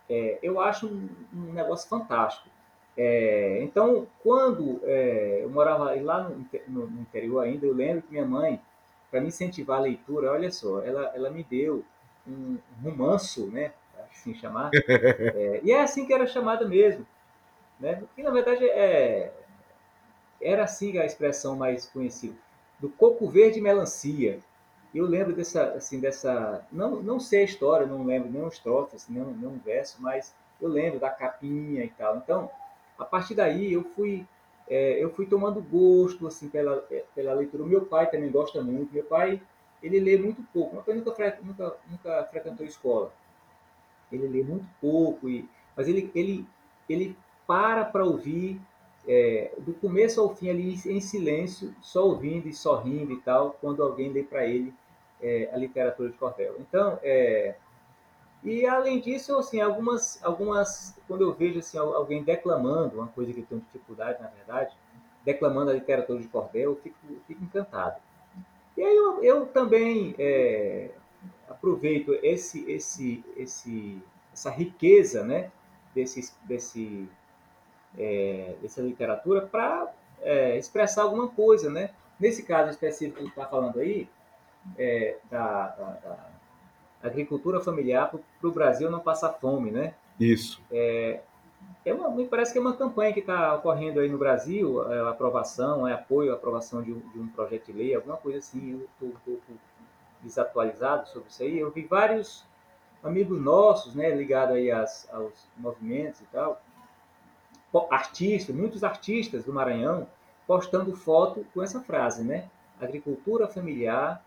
[0.08, 2.48] É, eu acho um, um negócio fantástico.
[2.96, 8.12] É, então, quando é, eu morava lá no, no, no, interior ainda, eu lembro que
[8.12, 8.62] minha mãe,
[9.10, 11.84] para me incentivar a leitura, olha só, ela, ela me deu
[12.28, 13.72] um, um romanço, né?
[14.12, 14.70] Assim chamar.
[14.88, 17.06] É, e é assim que era chamada mesmo.
[17.80, 18.04] Né?
[18.16, 19.34] Que na verdade é,
[20.40, 22.36] era assim a expressão mais conhecida.
[22.82, 24.40] Do coco verde e melancia.
[24.94, 26.66] Eu lembro dessa, assim, dessa.
[26.72, 30.68] Não, não sei a história, não lembro nenhuma estrofe, assim, nenhum, nenhum verso, mas eu
[30.68, 32.18] lembro da capinha e tal.
[32.18, 32.50] Então,
[32.98, 34.26] a partir daí eu fui
[34.72, 36.78] é, eu fui tomando gosto assim pela,
[37.14, 37.64] pela leitura.
[37.64, 38.94] O meu pai também gosta muito.
[38.94, 39.42] Meu pai
[39.84, 40.76] ele lê muito pouco.
[40.76, 43.12] Meu pai nunca, nunca, nunca frequentou escola.
[44.10, 46.46] Ele lê muito pouco e mas ele ele
[46.88, 48.62] ele para para ouvir
[49.08, 53.82] é, do começo ao fim ali em silêncio, só ouvindo e sorrindo e tal, quando
[53.82, 54.74] alguém lê para ele
[55.22, 56.56] é, a literatura de cordel.
[56.60, 57.56] Então, é,
[58.44, 63.40] e além disso, assim, algumas, algumas, quando eu vejo assim, alguém declamando, uma coisa que
[63.40, 64.76] eu tenho dificuldade, na verdade,
[65.24, 68.02] declamando a literatura de cordel, eu fico, fico encantado.
[68.76, 70.90] E aí eu, eu também é,
[71.48, 74.02] aproveito esse, esse, esse,
[74.34, 75.52] essa riqueza, né,
[75.94, 77.08] desse, desse,
[77.98, 81.92] é, dessa literatura para é, expressar alguma coisa, né?
[82.20, 84.08] Nesse caso específico que está falando aí,
[84.78, 86.18] é, da, da, da
[87.04, 89.94] agricultura familiar para o Brasil não passar fome, né?
[90.20, 90.62] Isso.
[90.72, 91.22] É,
[91.84, 95.10] é uma, me parece que é uma campanha que está ocorrendo aí no Brasil, é,
[95.10, 98.74] aprovação, é apoio à aprovação de um, de um, projeto de lei, alguma coisa assim.
[98.74, 99.60] Eu estou um pouco
[100.22, 101.58] desatualizado sobre isso aí.
[101.58, 102.46] Eu vi vários
[103.04, 106.62] amigos nossos, né, ligados aí às, aos movimentos e tal,
[107.90, 110.08] artistas, muitos artistas do Maranhão,
[110.46, 112.50] postando foto com essa frase, né?
[112.80, 114.24] Agricultura familiar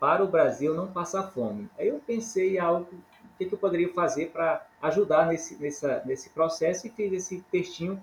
[0.00, 1.68] para o Brasil não passar fome.
[1.78, 6.02] Aí eu pensei em algo, o que, que eu poderia fazer para ajudar nesse, nessa,
[6.04, 8.00] nesse processo e fiz esse textinho.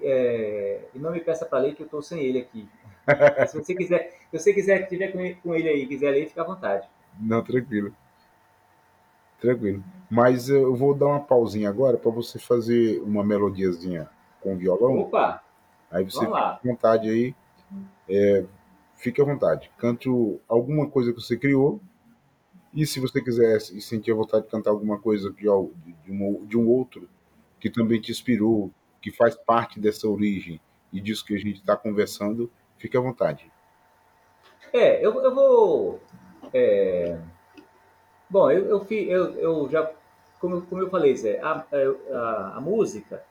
[0.00, 2.68] É, e não me peça para ler que eu estou sem ele aqui.
[3.48, 6.44] se você quiser, se você quiser que tiver com ele aí, quiser ler, fica à
[6.44, 6.88] vontade.
[7.18, 7.92] Não, tranquilo.
[9.40, 9.82] Tranquilo.
[10.08, 14.08] Mas eu vou dar uma pausinha agora para você fazer uma melodiazinha
[14.40, 14.98] com violão.
[15.00, 15.42] Opa!
[15.90, 17.34] Aí você fica à vontade aí.
[18.08, 18.44] É,
[18.96, 19.70] fique à vontade.
[19.78, 20.08] Cante
[20.48, 21.80] alguma coisa que você criou.
[22.74, 26.44] E se você quiser e sentir a vontade de cantar alguma coisa de, de, um,
[26.44, 27.08] de um outro
[27.58, 28.70] que também te inspirou,
[29.00, 30.60] que faz parte dessa origem
[30.92, 33.50] e disso que a gente está conversando, fique à vontade.
[34.72, 36.00] É, eu, eu vou.
[36.52, 37.18] É...
[38.28, 39.90] Bom, eu, eu, eu, eu já.
[40.38, 41.64] Como, como eu falei, Zé, a,
[42.12, 43.24] a, a música,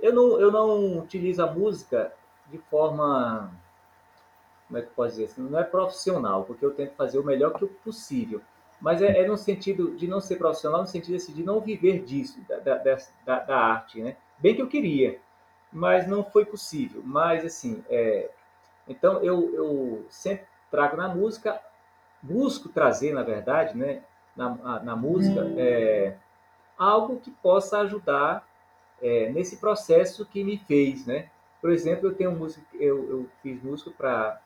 [0.00, 2.12] eu não, eu não utilizo a música
[2.50, 3.50] de forma
[4.66, 7.54] como é que pode dizer assim, não é profissional, porque eu tento fazer o melhor
[7.54, 8.40] que possível.
[8.80, 12.02] Mas é, é no sentido de não ser profissional, no sentido assim, de não viver
[12.02, 14.16] disso, da, da, da, arte, né?
[14.38, 15.18] Bem que eu queria,
[15.72, 17.00] mas não foi possível.
[17.04, 18.28] Mas, assim, é,
[18.86, 21.60] então eu, eu sempre trago na música,
[22.20, 24.02] busco trazer, na verdade, né,
[24.36, 26.16] na, na música, é,
[26.76, 28.45] algo que possa ajudar
[29.00, 31.28] é, nesse processo que me fez, né?
[31.60, 34.40] Por exemplo, eu tenho música, eu, eu fiz música para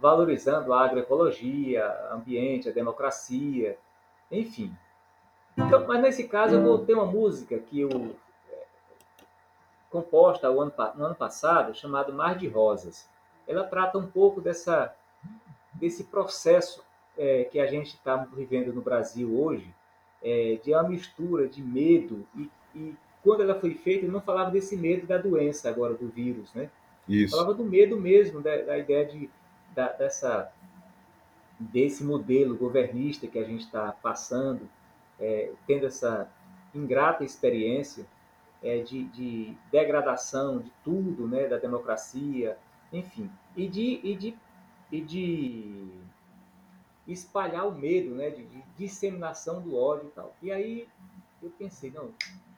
[0.00, 3.76] valorizando a agroecologia, ambiente, a democracia,
[4.30, 4.74] enfim.
[5.58, 8.16] Então, mas nesse caso eu vou ter uma música que eu
[8.50, 8.64] é,
[9.90, 13.06] composta no ano, no ano passado, chamada Mar de Rosas.
[13.46, 14.94] Ela trata um pouco dessa
[15.74, 16.84] desse processo
[17.16, 19.74] é, que a gente está vivendo no Brasil hoje,
[20.22, 24.50] é, de uma mistura de medo e, e quando ela foi feita, eu não falava
[24.50, 26.70] desse medo da doença agora do vírus, né?
[27.08, 27.36] Isso.
[27.36, 29.30] Falava do medo mesmo, da, da ideia de
[29.74, 30.52] da, dessa,
[31.58, 34.68] desse modelo governista que a gente está passando,
[35.18, 36.28] é, tendo essa
[36.74, 38.06] ingrata experiência
[38.62, 42.56] é, de, de, degradação de tudo, né, da democracia,
[42.92, 44.38] enfim, e de, e de,
[44.90, 45.90] e de
[47.06, 50.36] espalhar o medo, né, de, de disseminação do ódio e tal.
[50.42, 50.88] E aí
[51.42, 52.10] eu pensei, não,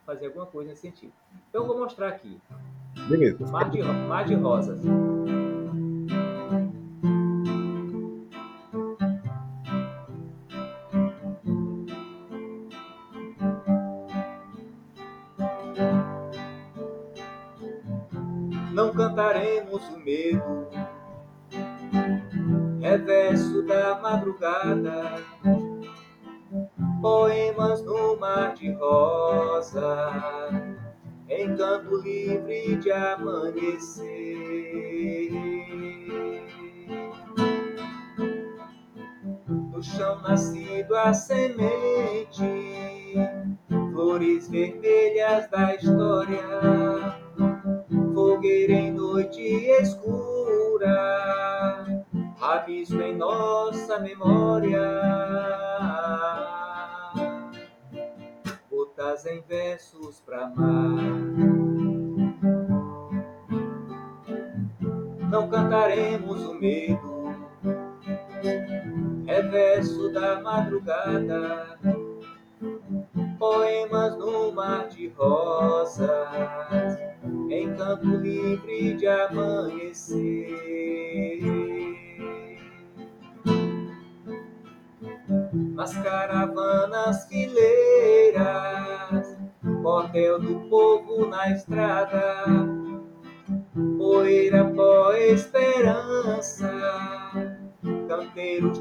[0.05, 1.13] fazer alguma coisa nesse sentido.
[1.49, 2.41] Então, eu vou mostrar aqui.
[3.09, 3.47] Beleza.
[3.47, 4.81] Mar de, Mar de Rosas.
[18.73, 20.69] Não cantaremos o medo,
[22.81, 25.34] reverso da madrugada
[41.13, 42.45] semente,
[43.93, 45.75] flores vermelhas da
[70.85, 71.79] madrugada,
[73.39, 76.99] poemas no mar de rosas
[77.51, 80.21] em campo livre de amanhecer.
[85.75, 88.45] Nas caravanas fileiras,
[89.83, 92.45] cordel do povo na estrada,
[93.99, 96.71] poeira pó esperança,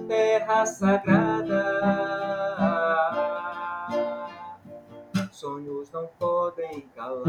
[0.08, 1.63] terra sagrada
[5.43, 7.26] sonhos não podem calar.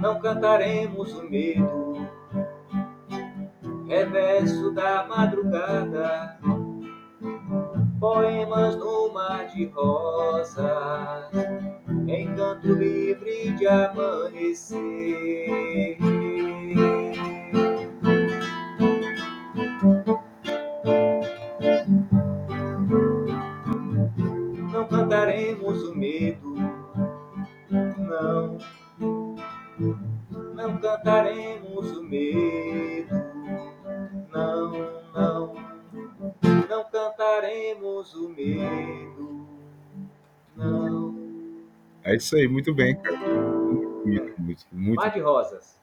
[0.00, 2.08] Não cantaremos o medo,
[3.90, 6.38] é verso da madrugada,
[8.00, 11.30] poemas no mar de rosas,
[12.08, 14.78] encanto livre de amanhecer.
[42.12, 43.16] É isso aí, muito bem, cara.
[43.16, 44.96] Muito, muito, muito.
[44.96, 45.80] Mar de Rosas.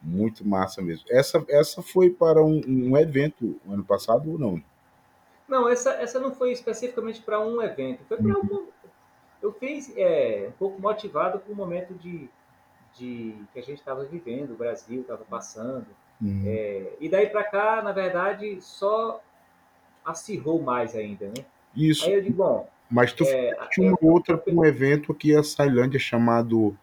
[0.00, 1.04] Muito massa mesmo.
[1.10, 4.62] Essa, essa foi para um, um evento ano passado ou não?
[5.48, 8.68] Não, essa, essa não foi especificamente para um evento, foi para um.
[9.42, 12.28] Eu fiz é, um pouco motivado com o momento de,
[12.94, 15.86] de que a gente estava vivendo, o Brasil estava passando.
[16.20, 16.44] Uhum.
[16.46, 19.20] É, e daí para cá, na verdade, só
[20.04, 21.44] acirrou mais ainda, né?
[21.74, 22.06] Isso.
[22.06, 22.71] Aí eu digo, bom.
[22.92, 26.76] Mas tu é, tinha uma outra um evento aqui a Sailândia chamado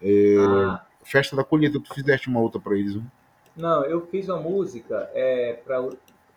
[0.00, 1.80] é, ah, Festa da Colheita.
[1.80, 3.10] Tu fizeste uma outra para eles, não?
[3.56, 5.88] Não, eu fiz uma música é, para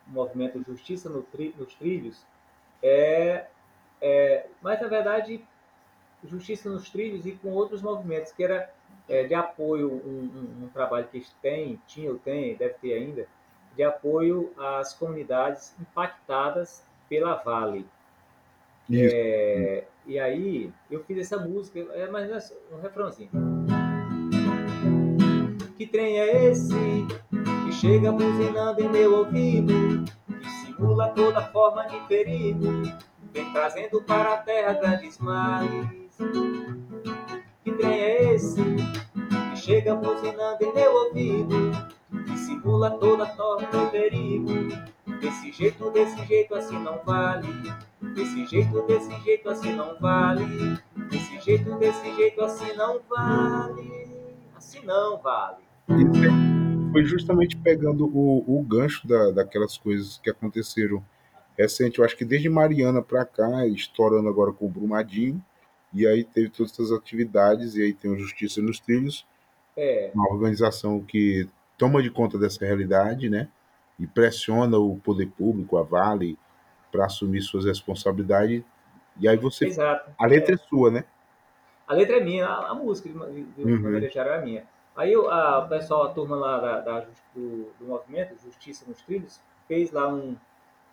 [0.08, 2.26] movimento Justiça no tri, nos Trilhos,
[2.82, 3.46] é,
[4.00, 5.44] é, mas na verdade
[6.24, 8.72] Justiça nos Trilhos e com outros movimentos, que era
[9.08, 12.94] é, de apoio, um, um, um, trabalho que eles têm, tinha ou tem, deve ter
[12.94, 13.28] ainda,
[13.76, 17.86] de apoio às comunidades impactadas pela Vale.
[18.92, 23.30] É, e aí eu fiz essa música, é, mas é um refrãozinho.
[25.76, 26.74] Que trem é esse
[27.64, 32.82] que chega buzinando em meu ouvido, que simula toda forma de perigo,
[33.32, 35.88] vem trazendo para a terra grandes males.
[37.62, 41.70] Que trem é esse que chega buzinando em meu ouvido,
[42.26, 44.52] que simula toda forma de perigo?
[45.20, 47.46] Desse jeito, desse jeito assim não vale.
[48.20, 50.44] Desse jeito, desse jeito assim não vale.
[51.10, 54.26] Desse jeito, desse jeito assim não vale.
[54.54, 55.70] Assim não vale
[56.92, 61.04] foi justamente pegando o, o gancho da, daquelas coisas que aconteceram
[61.58, 65.42] recente, eu acho que desde Mariana para cá, estourando agora com o Brumadinho,
[65.92, 69.26] e aí teve todas essas atividades, e aí tem o Justiça nos Trilhos,
[69.76, 70.10] é.
[70.14, 73.48] uma organização que toma de conta dessa realidade, né,
[73.98, 76.38] e pressiona o poder público, a Vale,
[76.90, 78.62] para assumir suas responsabilidades,
[79.18, 79.66] e aí você...
[79.66, 80.10] Exato.
[80.18, 81.04] A letra é, é sua, né?
[81.86, 83.14] A letra é minha, a, a música de,
[83.44, 83.96] de, uhum.
[83.96, 84.64] é minha.
[84.96, 87.00] Aí a, o pessoal, a turma lá da, da
[87.34, 90.36] do, do, movimento, Justiça nos Trilhos, fez lá um,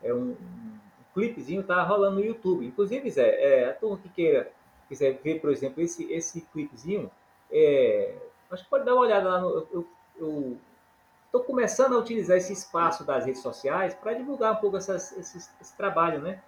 [0.02, 0.80] é, um, um
[1.14, 2.66] clipezinho, tá rolando no YouTube.
[2.66, 4.52] Inclusive, Zé, é, a turma que queira,
[4.88, 7.12] quiser ver, por exemplo, esse, esse clipezinho,
[7.52, 8.16] é,
[8.52, 9.68] acho que pode dar uma olhada lá no.
[10.20, 10.58] Eu
[11.38, 15.38] estou começando a utilizar esse espaço das redes sociais para divulgar um pouco essas, esse,
[15.38, 16.40] esse trabalho, né?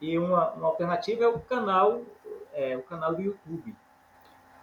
[0.00, 2.02] E uma, uma alternativa é o canal,
[2.52, 3.74] é, o canal do YouTube.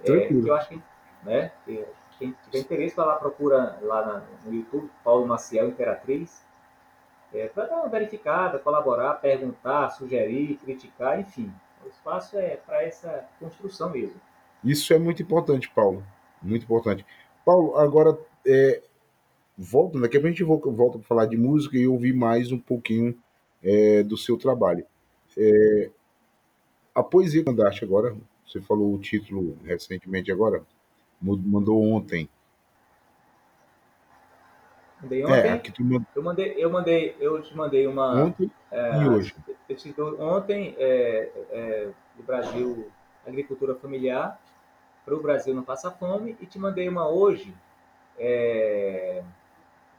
[0.04, 0.82] É, que eu acho que,
[1.24, 1.52] né,
[2.18, 6.44] quem tiver interesse, vai lá, procura lá na, no YouTube, Paulo Maciel Imperatriz,
[7.34, 11.54] é, para dar uma verificada, colaborar, perguntar, sugerir, criticar, enfim.
[11.86, 14.20] O espaço é para essa construção mesmo.
[14.64, 16.04] Isso é muito importante, Paulo.
[16.42, 17.06] Muito importante.
[17.46, 18.82] Paulo, agora, é,
[19.60, 22.58] volta, daqui a pouco a gente volta, para falar de música e ouvir mais um
[22.58, 23.18] pouquinho
[23.62, 24.86] é, do seu trabalho.
[26.96, 30.64] A poesia que mandaste agora, você falou o título recentemente agora,
[31.22, 32.30] mandou ontem.
[35.02, 35.50] Mandei É, ontem.
[35.52, 38.24] aqui tu mandou Eu mandei, eu mandei, eu te mandei uma.
[38.26, 39.36] ontem e é, hoje.
[39.76, 42.90] te dou ontem é, é, do Brasil
[43.26, 44.40] Agricultura Familiar
[45.06, 47.54] para o Brasil não passa fome e te mandei uma hoje
[48.18, 49.24] é,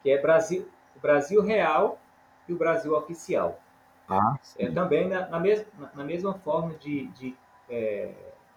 [0.03, 2.01] que é Brasil, o Brasil Real
[2.49, 3.61] e o Brasil Oficial.
[4.09, 7.35] Ah, É, também na, na, mes, na, na mesma forma de, de
[7.69, 8.13] é,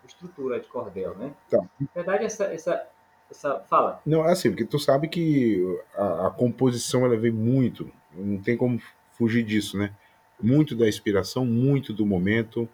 [0.05, 1.31] estrutura de cordel, né?
[1.49, 1.59] Tá.
[1.79, 2.87] Na verdade, essa, essa,
[3.29, 4.01] essa fala.
[4.05, 5.63] Não, é assim, porque tu sabe que
[5.95, 8.81] a, a composição ela vem muito, não tem como
[9.11, 9.93] fugir disso, né?
[10.41, 12.67] Muito da inspiração, muito do momento,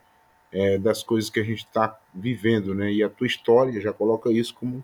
[0.52, 2.92] é, das coisas que a gente está vivendo, né?
[2.92, 4.84] E a tua história já coloca isso como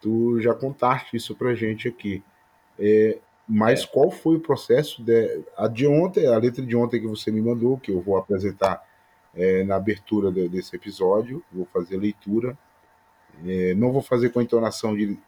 [0.00, 2.22] tu já contaste isso pra gente aqui.
[3.46, 7.06] Mas É, qual foi o processo de, a de ontem, a letra de ontem que
[7.06, 8.82] você me mandou, que eu vou apresentar
[9.34, 12.56] é, na abertura de- desse episódio, vou fazer a leitura.
[13.46, 15.18] É, não vou fazer com a entonação de,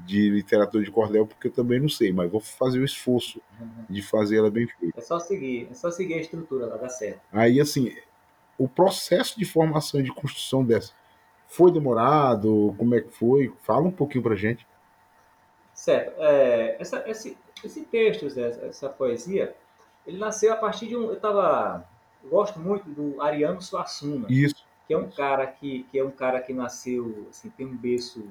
[0.00, 3.40] de literatura de cordel, porque eu também não sei, mas vou fazer o esforço
[3.88, 4.98] de fazer ela bem feita.
[4.98, 7.20] é só seguir, é só seguir a estrutura, vai dar certo.
[7.32, 7.94] Aí, assim,
[8.58, 10.92] o processo de formação e de construção dessa
[11.48, 12.74] foi demorado?
[12.76, 13.52] Como é que foi?
[13.62, 14.66] Fala um pouquinho pra gente.
[15.76, 16.20] Certo.
[16.20, 19.54] É, essa, esse, esse texto, essa, essa poesia,
[20.06, 21.04] ele nasceu a partir de um.
[21.04, 21.86] Eu estava.
[22.24, 26.10] Eu gosto muito do Ariano Suassuna, Isso, que é um cara que, que é um
[26.10, 28.26] cara que nasceu, assim, tem um berço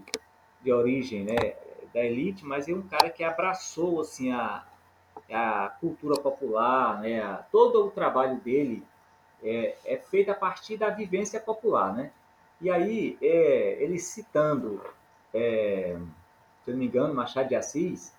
[0.62, 1.56] de origem, né,
[1.94, 4.66] da elite, mas é um cara que abraçou assim a,
[5.32, 8.84] a cultura popular, né, a, todo o trabalho dele
[9.42, 12.12] é, é feito a partir da vivência popular, né?
[12.60, 14.82] E aí, é, ele citando,
[15.34, 15.98] é,
[16.66, 18.12] se eu não me engano, Machado de Assis,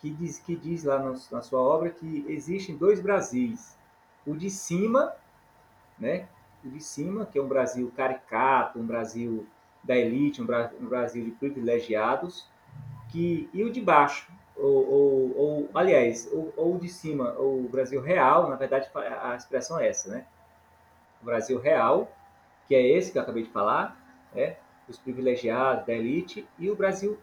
[0.00, 3.78] que diz, que diz lá no, na sua obra que existem dois Brasis.
[4.26, 5.14] O de cima,
[5.96, 6.26] né?
[6.64, 9.46] O de cima, que é um Brasil caricato, um Brasil
[9.84, 12.48] da elite, um, Bra um Brasil de privilegiados,
[13.10, 18.00] que, e o de baixo, ou, ou, ou aliás, ou, ou de cima, o Brasil
[18.00, 18.90] real, na verdade
[19.22, 20.26] a expressão é essa, né?
[21.22, 22.10] O Brasil real,
[22.66, 23.96] que é esse que eu acabei de falar,
[24.34, 24.56] né?
[24.88, 27.16] Os privilegiados, da elite, e o Brasil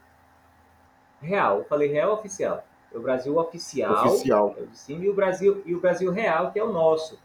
[1.24, 1.60] real.
[1.60, 2.64] Eu falei real oficial.
[2.94, 4.56] É o Brasil oficial, oficial.
[4.58, 7.16] é cima, e o Brasil, e o Brasil real, que é o nosso.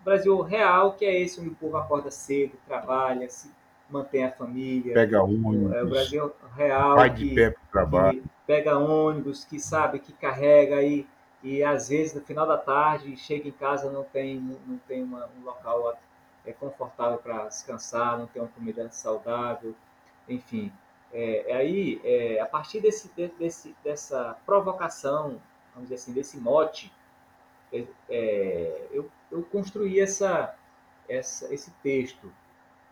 [0.00, 3.50] O Brasil real, que é esse onde o povo acorda cedo, trabalha, se
[3.88, 4.94] mantém a família.
[4.94, 8.24] Pega É o ônibus, Brasil real vai de que, pé pro trabalho.
[8.46, 11.06] pega ônibus, que sabe, que carrega e,
[11.42, 15.28] e às vezes no final da tarde chega em casa não tem, não tem uma,
[15.38, 15.96] um local
[16.44, 19.74] é, confortável para descansar, não tem uma comida saudável,
[20.28, 20.72] enfim.
[21.12, 25.40] É, é aí, é, a partir desse, desse, dessa provocação,
[25.72, 26.92] vamos dizer assim, desse mote,
[27.72, 30.54] é, é, eu, eu construí essa,
[31.08, 32.32] essa, esse texto.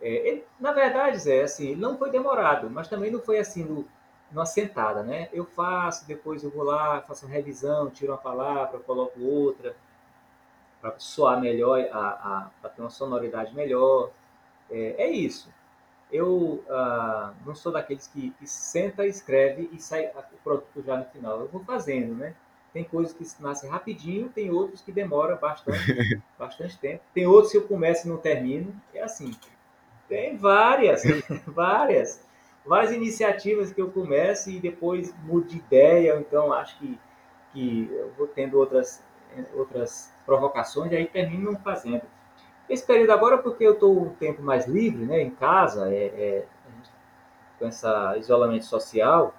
[0.01, 3.87] É, ele, na verdade, Zé, assim, não foi demorado, mas também não foi assim no,
[4.31, 5.29] numa sentada, né?
[5.31, 9.75] Eu faço, depois eu vou lá, faço uma revisão, tiro uma palavra, coloco outra,
[10.81, 14.11] para soar melhor, para ter uma sonoridade melhor.
[14.69, 15.49] É, é isso.
[16.11, 21.05] Eu ah, não sou daqueles que, que senta, escreve e sai o produto já no
[21.05, 21.39] final.
[21.39, 22.35] Eu vou fazendo, né?
[22.71, 27.01] Tem coisas que nascem rapidinho, tem outros que demoram bastante, bastante tempo.
[27.13, 28.75] Tem outros que eu começo e não termino.
[28.93, 29.31] É assim.
[30.09, 31.03] Tem várias,
[31.47, 32.21] várias.
[32.65, 36.99] Várias iniciativas que eu começo e depois mudo de ideia, então acho que,
[37.53, 39.03] que eu vou tendo outras,
[39.53, 42.01] outras provocações e aí termino não fazendo.
[42.69, 46.45] Esse período agora, porque eu estou um tempo mais livre, né, em casa, é, é,
[47.59, 47.87] com esse
[48.17, 49.33] isolamento social,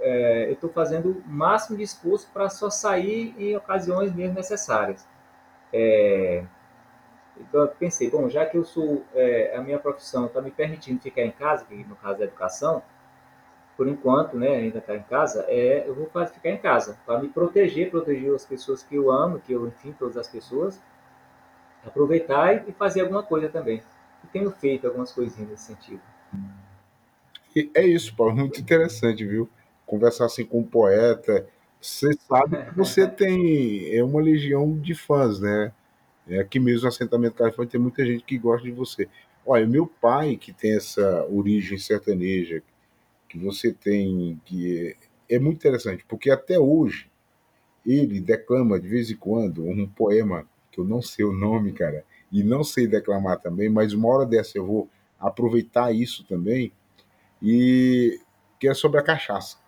[0.00, 5.06] é, eu estou fazendo o máximo de esforço para só sair em ocasiões mesmo necessárias.
[5.72, 6.44] É,
[7.38, 11.00] então eu pensei, bom, já que eu sou é, a minha profissão está me permitindo
[11.00, 12.82] ficar em casa, que no caso é educação,
[13.76, 17.28] por enquanto, né, ainda está em casa, é, eu vou ficar em casa para me
[17.28, 20.80] proteger, proteger as pessoas que eu amo, que eu, enfim, todas as pessoas,
[21.84, 23.82] aproveitar e fazer alguma coisa também.
[24.24, 26.00] E tenho feito algumas coisinhas nesse sentido.
[27.54, 29.48] E é isso, Paulo, muito interessante, viu?
[29.84, 31.46] Conversar assim com um poeta.
[31.80, 35.72] Você sabe que você tem é uma legião de fãs, né?
[36.26, 39.08] É, aqui mesmo no assentamento Califórnia tem muita gente que gosta de você.
[39.44, 42.62] Olha, meu pai, que tem essa origem sertaneja,
[43.28, 44.96] que você tem, que
[45.28, 47.10] é, é muito interessante, porque até hoje
[47.84, 52.04] ele declama de vez em quando um poema que eu não sei o nome, cara,
[52.32, 56.72] e não sei declamar também, mas uma hora dessa eu vou aproveitar isso também,
[57.42, 58.20] e
[58.60, 59.58] que é sobre a cachaça.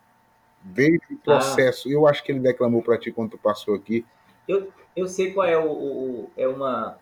[0.62, 4.07] Desde o Ah, processo, eu acho que ele declamou para ti quando tu passou aqui.
[4.46, 6.98] eu, eu sei qual é o, o- é uma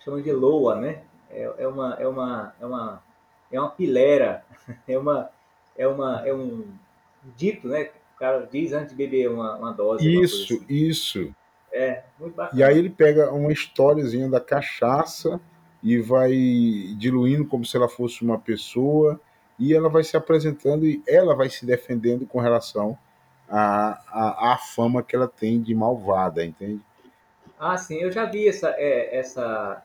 [0.00, 1.04] chama de loa, né?
[1.30, 3.02] É, é uma é uma é uma
[3.50, 4.44] é uma pilera,
[4.88, 5.30] é uma
[5.76, 6.66] é uma é um
[7.36, 7.90] dito, né?
[8.16, 10.66] O cara diz antes de beber uma, uma dose, Isso, assim.
[10.68, 11.34] isso.
[11.72, 12.72] É, muito E aí bacana.
[12.72, 15.40] ele pega uma historiazinha da cachaça
[15.82, 16.32] e vai
[16.98, 19.20] diluindo como se ela fosse uma pessoa
[19.58, 22.96] e ela vai se apresentando e ela vai se defendendo com relação
[23.48, 26.80] à, à, à fama que ela tem de malvada, entende?
[27.58, 29.82] Ah, sim, eu já vi essa, é, essa,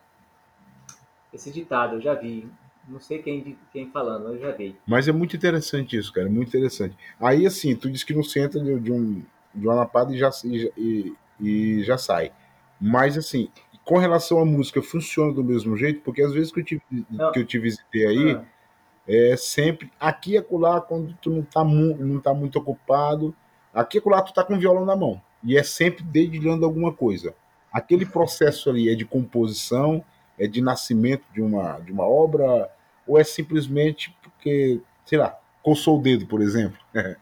[1.34, 2.50] esse ditado, eu já vi.
[2.88, 4.76] Não sei quem, quem falando, eu já vi.
[4.88, 6.96] Mas é muito interessante isso, cara, é muito interessante.
[7.20, 9.22] Aí assim, tu diz que não senta de, de um,
[9.54, 12.32] de uma lapada e já, e, e, já sai.
[12.80, 13.50] Mas assim,
[13.84, 16.82] com relação à música, funciona do mesmo jeito, porque às vezes que eu te,
[17.34, 18.44] que eu te visitei aí, ah,
[19.08, 23.34] É sempre aqui e acolá, quando tu não tá, mu não tá muito ocupado,
[23.74, 25.22] aqui e acolá tu tá com o violão na mão.
[25.44, 27.34] E é sempre dedilhando alguma coisa.
[27.72, 30.04] Aquele processo ali é de composição,
[30.38, 32.70] é de nascimento de uma, de uma obra,
[33.08, 36.78] ou é simplesmente porque, sei lá, coçou o dedo, por exemplo.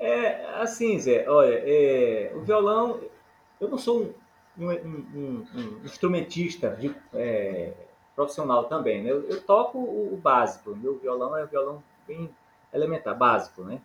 [0.00, 3.00] é assim, Zé, olha, é, o violão,
[3.62, 4.02] eu não sou
[4.58, 7.72] um, um- um- um- um instrumentista de- é,
[8.14, 9.10] profissional também, né?
[9.10, 12.30] Eu, eu toco o, o básico, meu violão é um violão bem
[12.72, 13.80] elementar, básico, né?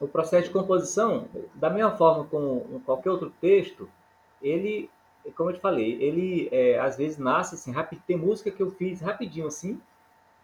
[0.00, 3.88] O processo de composição, da mesma forma como qualquer outro texto,
[4.42, 4.90] ele,
[5.36, 8.02] como eu te falei, ele é, às vezes nasce assim, rápido.
[8.06, 9.80] Tem música que eu fiz rapidinho assim,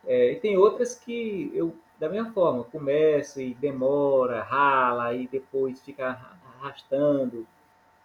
[0.06, 5.82] é, e tem outras que eu, da mesma forma, começo e demora, rala, e depois
[5.82, 6.18] fica
[6.60, 7.46] arrastando.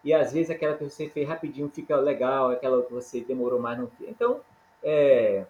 [0.02, 3.78] E às vezes aquela que você fez rapidinho fica legal, aquela que você demorou mais
[3.78, 4.10] não fica.
[4.10, 4.40] Então,
[4.82, 5.46] é,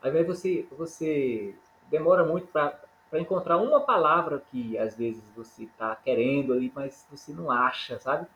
[0.00, 1.54] às vezes você, você
[1.90, 2.80] demora muito para
[3.14, 8.26] encontrar uma palavra que às vezes você está querendo ali, mas você não acha, sabe?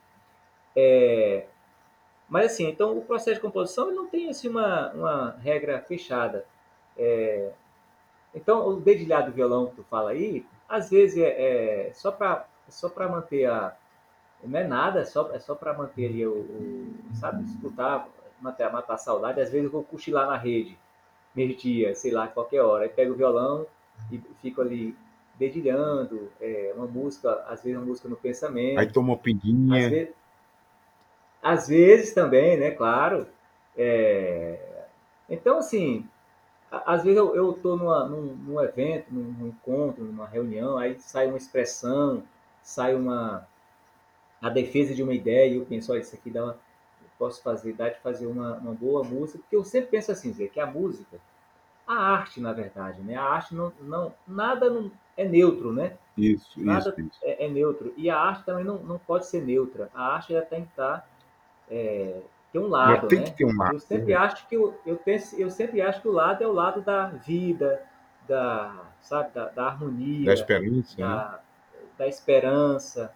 [2.29, 6.45] Mas assim, então o processo de composição não tem assim uma, uma regra fechada.
[8.35, 12.47] Então o dedilhado do violão que tu fala aí, às vezes é, é só para
[12.69, 13.77] só para manter a
[14.43, 18.09] não é nada, é só, é só para manter ali o, o, sabe, escutar,
[18.41, 19.41] matar, matar a saudade.
[19.41, 20.77] Às vezes eu vou cochilar na rede,
[21.35, 22.85] meio-dia, sei lá, qualquer hora.
[22.85, 23.67] Aí pego o violão
[24.11, 24.97] e fico ali
[25.39, 29.89] dedilhando, é, uma música, às vezes uma música no Aí pensamento, toma uma às pinguinha,
[29.89, 30.15] vezes,
[31.43, 33.27] às vezes também, né, claro.
[33.77, 34.59] É,
[35.29, 36.09] então, assim,
[36.73, 40.99] às vezes eu, eu tô numa, num, num evento, num, num encontro, numa reunião, aí
[40.99, 42.23] sai uma expressão,
[42.63, 43.47] sai uma,
[44.41, 46.57] a defesa de uma ideia, e eu penso, olha, isso aqui dá uma,
[47.19, 50.47] posso fazer, dá de fazer uma, uma boa música, porque eu sempre penso assim, Zé,
[50.49, 51.21] que a música,
[51.87, 53.17] a arte, na verdade, né?
[53.17, 55.99] A arte não, não nada não, é neutro, né?
[56.17, 57.19] isso, isso, Nada isso.
[57.23, 57.93] é, é neutro.
[57.97, 59.91] E a arte também não, não pode ser neutra.
[59.95, 61.07] A arte ela tem que estar,
[62.53, 63.35] ter um lado, tem que né?
[63.35, 64.15] ter um lado, Eu sempre né?
[64.15, 67.07] acho que o- eu, penso, eu sempre acho que o lado é o lado da
[67.07, 67.83] vida,
[68.29, 69.67] da, sabe, da, da
[70.23, 71.23] da harmonia, experiência, né?
[71.29, 71.41] da,
[71.99, 73.13] da esperança.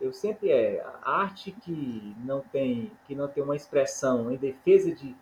[0.00, 4.92] Eu sempre é a arte que não tem que não tem uma expressão em defesa
[4.94, 5.16] de,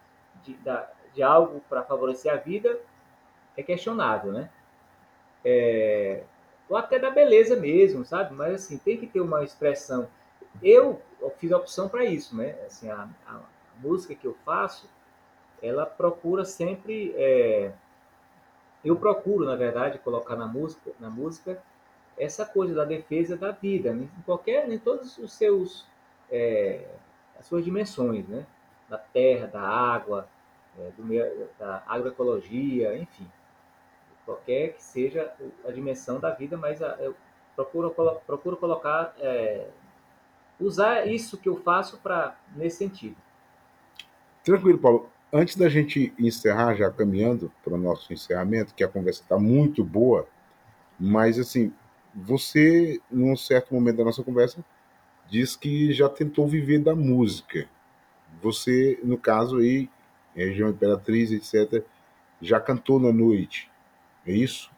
[0.44, 2.78] de, da, de algo para favorecer a vida
[3.56, 4.50] é questionável, né?
[6.68, 8.34] Ou até da beleza mesmo, sabe?
[8.34, 10.08] Mas assim tem que ter uma expressão.
[10.62, 11.00] Eu
[11.38, 12.56] fiz a opção para isso, né?
[12.66, 13.40] Assim a, a,
[13.82, 14.88] música que eu faço,
[15.62, 17.72] ela procura sempre, é,
[18.84, 21.62] eu procuro na verdade colocar na música, na música
[22.18, 24.08] essa coisa da defesa da vida, né?
[24.18, 25.86] em qualquer, em todos os seus,
[26.30, 26.86] é,
[27.38, 28.46] as suas dimensões, né?
[28.88, 30.28] Da terra, da água,
[30.78, 33.26] é, do meio, da agroecologia, enfim,
[34.24, 35.32] qualquer que seja
[35.66, 37.14] a dimensão da vida, mas a, eu
[37.56, 37.90] procuro,
[38.26, 39.68] procuro colocar, é,
[40.60, 43.16] usar isso que eu faço para nesse sentido.
[44.44, 45.08] Tranquilo, Paulo.
[45.32, 49.82] Antes da gente encerrar, já caminhando para o nosso encerramento, que a conversa está muito
[49.82, 50.26] boa,
[51.00, 51.72] mas assim,
[52.14, 54.62] você, num certo momento da nossa conversa,
[55.28, 57.66] diz que já tentou viver da música.
[58.42, 59.88] Você, no caso aí,
[60.34, 61.84] região Imperatriz, etc.,
[62.40, 63.70] já cantou na noite.
[64.26, 64.70] É isso?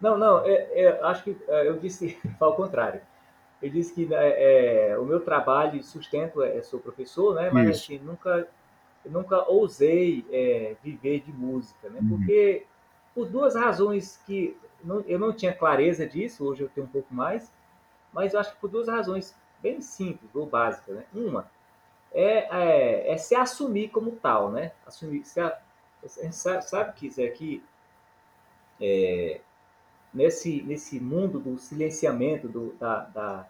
[0.00, 3.00] Não, não, é, é, acho que é, eu disse ao contrário.
[3.60, 7.50] Eu disse que né, é, o meu trabalho sustento é, sou professor, né?
[7.52, 7.92] Mas Isso.
[7.92, 8.48] assim nunca,
[9.04, 11.98] nunca ousei é, viver de música, né?
[12.00, 12.18] Uhum.
[12.18, 12.64] Porque
[13.14, 17.12] por duas razões que não, eu não tinha clareza disso, hoje eu tenho um pouco
[17.12, 17.52] mais,
[18.12, 21.04] mas eu acho que por duas razões bem simples ou básicas, né?
[21.12, 21.50] Uma
[22.12, 24.72] é, é, é se assumir como tal, né?
[24.86, 25.58] Assumir, se a,
[26.02, 27.62] a gente sabe, sabe que isso aqui,
[28.80, 29.40] é,
[30.12, 33.46] nesse, nesse mundo do silenciamento do, da, da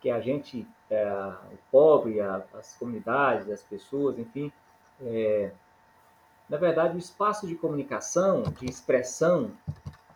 [0.00, 1.12] que a gente, é,
[1.52, 4.50] o pobre, a, as comunidades, as pessoas, enfim,
[5.02, 5.50] é,
[6.48, 9.50] na verdade, o espaço de comunicação, de expressão,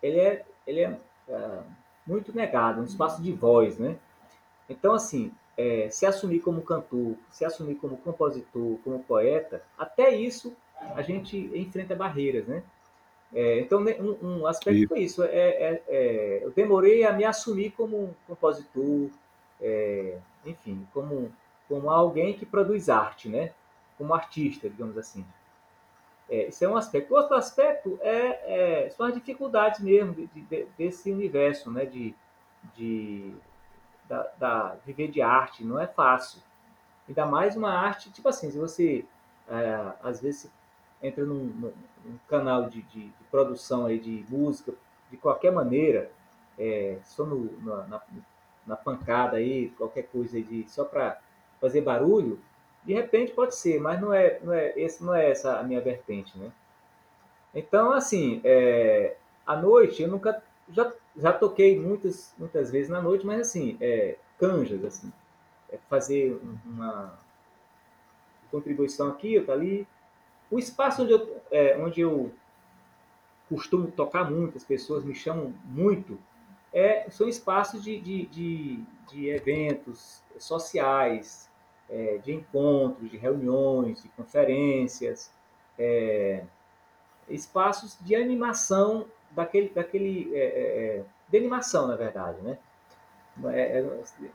[0.03, 0.99] ele é, ele é,
[1.29, 1.61] é
[2.07, 3.97] muito negado, um espaço de voz, né?
[4.69, 10.57] Então, assim, é, se assumir como cantor, se assumir como compositor, como poeta, até isso
[10.97, 12.63] a gente enfrenta barreiras, né?
[13.35, 14.87] É, então, né, um, um aspecto e...
[14.87, 15.23] foi isso.
[15.25, 19.11] É, é, é, eu demorei a me assumir como compositor,
[19.61, 21.33] é, enfim, como,
[21.69, 23.53] como alguém que produz arte, né?
[23.99, 25.25] Como artista, digamos assim.
[26.31, 27.15] É, isso é um aspecto.
[27.15, 31.85] Outro aspecto é, são as dificuldades mesmo de, de, desse universo, né?
[31.85, 32.15] De,
[32.77, 33.35] de
[34.09, 36.41] da, da, viver de arte não é fácil.
[37.09, 39.05] Ainda mais uma arte, tipo assim, se você
[39.49, 40.51] é, às vezes
[41.07, 41.45] entra num,
[42.05, 44.73] num canal de, de, de, produção aí de música,
[45.11, 46.11] de qualquer maneira,
[46.59, 48.01] é, só no, na,
[48.67, 51.21] na, pancada aí, qualquer coisa de, só para
[51.61, 52.41] fazer barulho,
[52.85, 55.81] de repente pode ser, mas não é, não é, esse não é essa a minha
[55.81, 56.51] vertente, né?
[57.55, 63.27] Então, assim, é, à noite eu nunca já, já toquei muitas, muitas vezes na noite,
[63.27, 65.13] mas assim, é, canjas, assim,
[65.71, 67.19] é fazer uma
[68.51, 69.87] contribuição aqui, outra ali.
[70.55, 72.31] O espaço onde eu, é, onde eu
[73.49, 76.17] costumo tocar muito, as pessoas me chamam muito,
[76.73, 81.51] é, são espaços de, de, de, de eventos sociais,
[81.91, 85.29] é, de encontros, de reuniões, de conferências,
[85.77, 86.45] é,
[87.29, 92.57] espaços de animação daquele, daquele é, é, é, de animação, na verdade, né?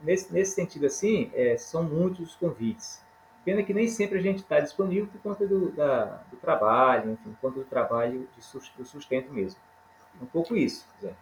[0.02, 3.02] Nesse, nesse sentido, assim, são muitos os convites.
[3.44, 7.30] Pena que nem sempre a gente está disponível por conta do, da, do trabalho, enfim,
[7.32, 9.58] por conta do trabalho de, do sustento mesmo.
[10.20, 11.14] Um pouco isso, Zé.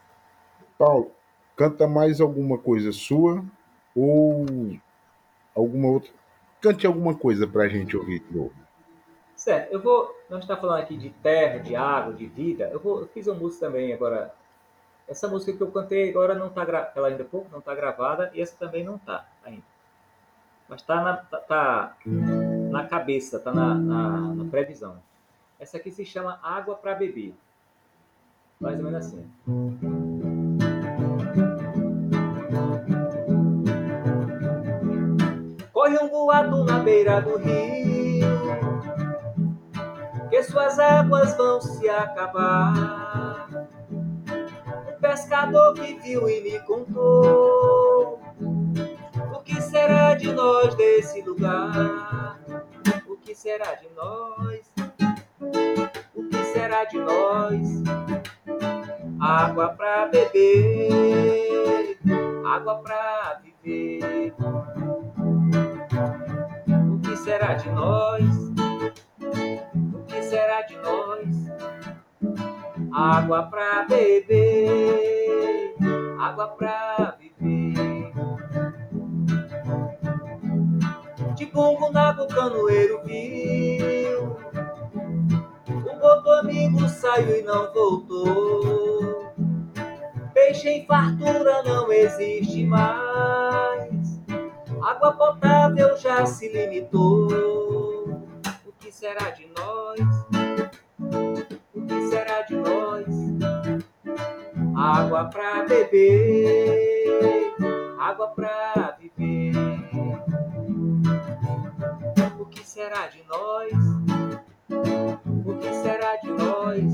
[0.76, 1.12] Paulo,
[1.56, 3.44] canta mais alguma coisa sua
[3.94, 4.44] ou
[5.54, 6.10] alguma outra?
[6.60, 8.54] Cante alguma coisa para a gente ouvir de novo.
[9.36, 10.12] Certo, eu vou.
[10.28, 12.68] Nós estamos falando aqui de terra, de água, de vida.
[12.72, 14.34] Eu, vou, eu fiz uma música também agora.
[15.06, 18.42] Essa música que eu cantei agora não está ela ainda pouco não está gravada e
[18.42, 19.62] essa também não está ainda.
[20.68, 21.96] Mas está na, tá, tá
[22.70, 24.98] na cabeça, está na, na, na, previsão.
[25.58, 27.34] Essa aqui se chama Água para Beber.
[28.60, 29.30] Mais ou menos assim.
[35.72, 38.28] Corre um boato na beira do rio
[40.28, 43.48] que suas águas vão se acabar.
[43.50, 47.57] Um pescador que viu e me contou
[50.18, 52.38] de nós desse lugar.
[53.06, 54.72] O que será de nós?
[56.14, 57.82] O que será de nós?
[59.20, 61.98] Água pra beber,
[62.44, 64.34] água pra viver.
[66.92, 68.48] O que será de nós?
[70.28, 71.48] será de nós?
[72.92, 75.74] Água pra beber,
[76.18, 77.87] água pra viver.
[81.58, 84.36] Bumbo na canoeiro viu.
[85.68, 89.32] Um outro amigo saiu e não voltou.
[90.32, 94.20] Peixe em fartura não existe mais.
[94.80, 97.26] Água potável já se limitou
[98.92, 100.00] será de nós?
[101.74, 103.06] O que será de nós?
[104.76, 107.52] Água pra beber,
[107.98, 109.57] água pra viver.
[112.98, 113.72] Será de nós?
[115.46, 116.92] O que será de nós?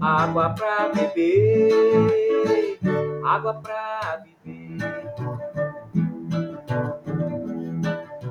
[0.00, 2.78] Água pra beber,
[3.26, 4.78] água pra viver.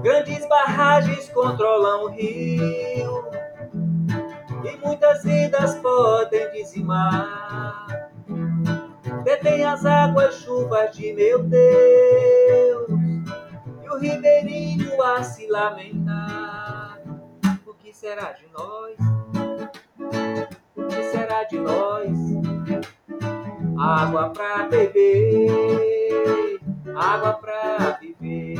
[0.01, 3.29] Grandes barragens controlam o rio
[4.63, 8.09] e muitas vidas podem dizimar.
[9.23, 13.06] Detém as águas, chuvas de meu Deus,
[13.97, 16.99] o ribeirinho a se lamentar.
[17.65, 18.97] O que será de nós?
[20.75, 22.17] O que será de nós?
[23.79, 26.59] Água pra beber,
[26.95, 28.57] água pra viver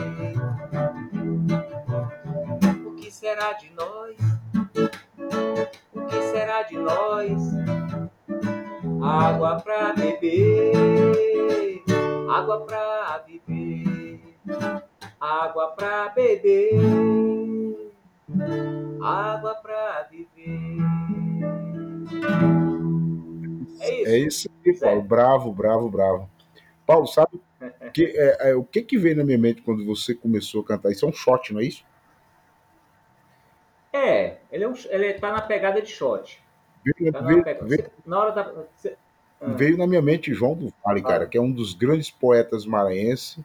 [3.10, 4.16] será de nós?
[5.92, 7.42] O que será de nós?
[9.02, 11.84] Água pra beber,
[12.30, 13.37] água pra viver,
[15.28, 16.72] água pra beber,
[19.02, 20.78] água pra viver.
[23.80, 25.02] É isso, é isso aí, Paulo.
[25.02, 26.30] Bravo, bravo, bravo.
[26.86, 27.42] Paulo, sabe
[27.94, 30.92] que, é, é, o que, que veio na minha mente quando você começou a cantar?
[30.92, 31.86] Isso é um shot, não é isso?
[33.92, 36.42] É, ele, é um, ele tá na pegada de shot.
[36.86, 38.44] Veio, tá veio, na, veio, na hora da.
[38.76, 38.96] Você,
[39.42, 39.52] ah.
[39.54, 41.28] Veio na minha mente João do Vale, cara, ah.
[41.28, 43.44] que é um dos grandes poetas maranhense,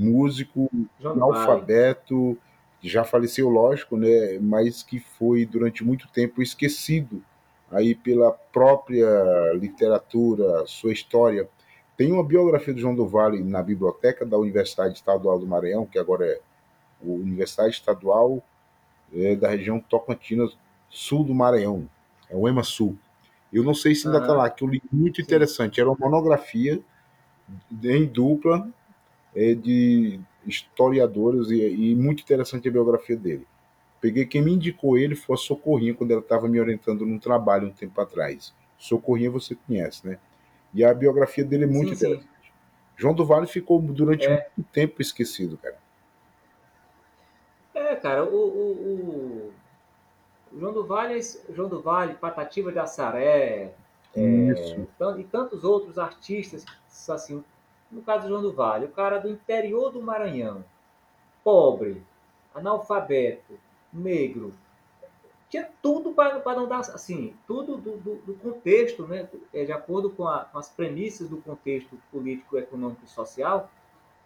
[0.00, 0.70] músico,
[1.04, 2.36] analfabeto,
[2.82, 7.22] já faleceu, lógico, né, mas que foi durante muito tempo esquecido
[7.70, 11.48] aí pela própria literatura, sua história.
[11.96, 15.98] Tem uma biografia do João do Vale na biblioteca da Universidade Estadual do Maranhão, que
[15.98, 16.40] agora é
[17.02, 18.42] a Universidade Estadual
[19.14, 20.56] é, da região Tocantins,
[20.88, 21.88] sul do Maranhão,
[22.28, 22.96] é o EMA Sul.
[23.52, 25.80] Eu não sei se ainda está lá, que eu li muito interessante.
[25.80, 26.80] Era uma monografia
[27.82, 28.68] em dupla
[29.34, 33.46] é, de historiadores e, e, muito interessante a biografia dele.
[34.00, 37.68] Peguei quem me indicou ele foi a Socorrinha quando ela estava me orientando num trabalho
[37.68, 38.54] um tempo atrás.
[38.78, 40.18] Socorrinha você conhece, né?
[40.72, 42.24] E a biografia dele é muito sim, interessante.
[42.24, 42.50] Sim.
[42.96, 44.48] João do Vale ficou durante é.
[44.56, 45.76] muito tempo esquecido, cara.
[47.74, 49.52] É, cara, o, o,
[50.58, 51.20] João do Vale,
[51.50, 53.72] João do Vale, Patativa de Assaré,
[54.14, 54.82] é,
[55.18, 56.64] e tantos outros artistas,
[57.08, 57.44] assim,
[57.90, 60.64] no caso do João do Vale, o cara do interior do Maranhão,
[61.42, 62.02] pobre,
[62.54, 63.58] analfabeto,
[63.92, 64.52] negro,
[65.48, 70.10] tinha tudo para não dar, assim, tudo do, do, do contexto, né, é, de acordo
[70.10, 73.68] com, a, com, as premissas do contexto político, econômico e social,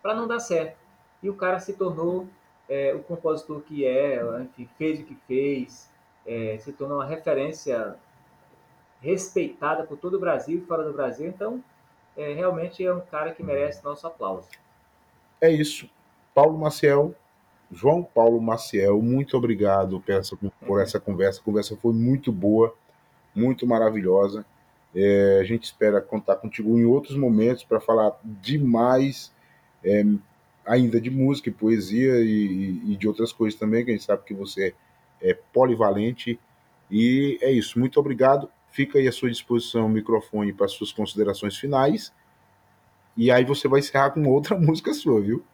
[0.02, 0.76] para não dar certo.
[1.22, 2.28] E o cara se tornou
[2.68, 5.90] é, o compositor que é, enfim, fez o que fez,
[6.26, 7.96] é, se tornou uma referência
[9.00, 11.26] respeitada por todo o Brasil e fora do Brasil.
[11.26, 11.64] Então,
[12.16, 14.48] é, realmente é um cara que merece nosso aplauso.
[15.40, 15.88] É isso.
[16.34, 17.14] Paulo Maciel,
[17.70, 21.40] João Paulo Maciel, muito obrigado por essa, por essa conversa.
[21.40, 22.74] A conversa foi muito boa,
[23.34, 24.44] muito maravilhosa.
[24.94, 29.32] É, a gente espera contar contigo em outros momentos para falar demais
[29.84, 30.04] é,
[30.64, 34.22] ainda de música e poesia e, e, de outras coisas também, que a gente sabe
[34.24, 34.74] que você
[35.20, 36.38] é polivalente.
[36.90, 37.78] E é isso.
[37.78, 38.48] Muito obrigado.
[38.74, 42.12] Fica aí à sua disposição o microfone para suas considerações finais.
[43.16, 45.44] E aí você vai encerrar com outra música sua, viu?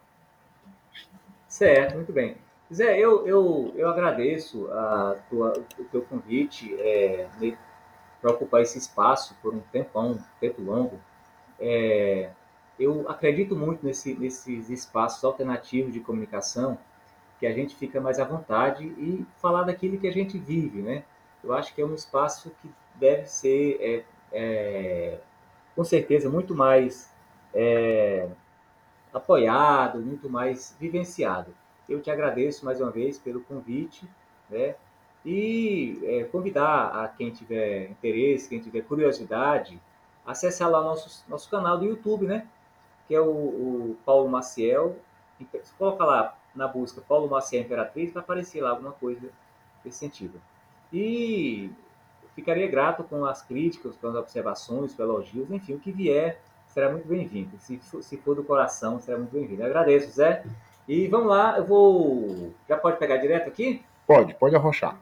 [1.47, 2.35] Certo, muito bem.
[2.73, 7.27] Zé, eu, eu, eu agradeço a tua, o teu convite é,
[8.19, 10.99] para ocupar esse espaço por um tempão, um tempo longo.
[11.59, 12.31] É,
[12.79, 16.75] eu acredito muito nesse, nesses espaços alternativos de comunicação
[17.39, 21.03] que a gente fica mais à vontade e falar daquilo que a gente vive, né?
[21.43, 25.19] Eu acho que é um espaço que deve ser, é, é,
[25.75, 27.11] com certeza, muito mais
[27.53, 28.29] é,
[29.13, 31.53] apoiado, muito mais vivenciado.
[31.87, 34.07] Eu te agradeço mais uma vez pelo convite,
[34.49, 34.75] né?
[35.25, 39.79] E é, convidar a quem tiver interesse, quem tiver curiosidade,
[40.25, 42.47] acessar lá nosso, nosso canal do YouTube, né?
[43.07, 44.95] Que é o, o Paulo Maciel.
[45.77, 49.29] Coloca lá na busca Paulo Maciel Imperatriz, vai aparecer lá alguma coisa
[49.83, 50.41] desse sentido.
[50.93, 51.71] E
[52.35, 56.89] ficaria grato com as críticas, com as observações, com elogios, enfim, o que vier será
[56.89, 57.57] muito bem-vindo.
[57.59, 59.63] Se, se for do coração, será muito bem-vindo.
[59.63, 60.43] Agradeço, Zé.
[60.87, 62.53] E vamos lá, eu vou.
[62.67, 63.83] Já pode pegar direto aqui?
[64.07, 64.97] Pode, pode arrochar.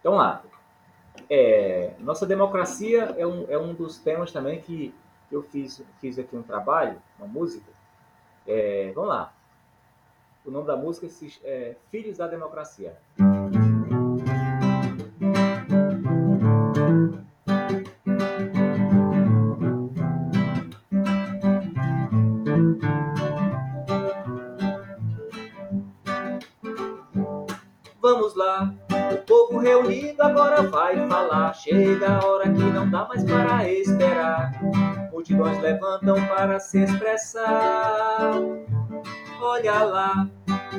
[0.00, 0.42] Então lá.
[1.28, 4.94] É, nossa democracia é um, é um dos temas também que
[5.30, 7.70] eu fiz, fiz aqui um trabalho, uma música.
[8.46, 9.32] É, vamos lá.
[10.44, 11.06] O nome da música
[11.44, 12.96] é Filhos da Democracia.
[30.22, 31.52] Agora vai falar.
[31.54, 34.52] Chega a hora que não dá mais para esperar.
[35.12, 38.32] Multidões levantam para se expressar
[39.40, 40.28] olha lá.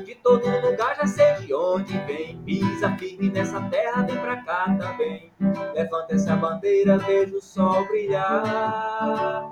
[0.05, 2.41] De todo lugar já sei de onde vem.
[2.43, 5.31] Pisa firme nessa terra, vem pra cá também.
[5.73, 9.49] Levanta essa bandeira, veja o sol brilhar.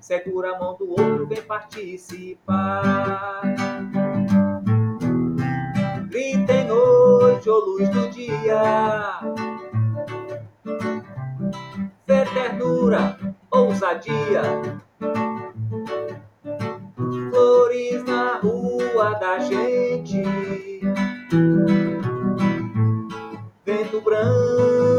[0.00, 3.42] Segura a mão do outro, vem participar.
[6.16, 9.20] Grita em noite ou luz do dia.
[12.06, 13.18] Fé, ternura,
[13.50, 14.40] ousadia
[17.30, 20.22] flores na rua da gente.
[23.66, 24.95] Vento brando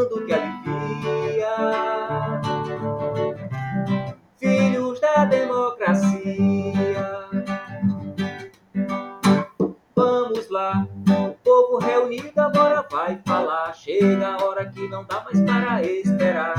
[14.18, 16.56] na hora que não dá mais para esperar.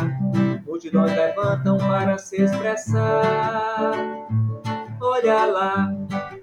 [0.64, 3.92] Multidões levantam para se expressar.
[5.00, 5.92] Olha lá,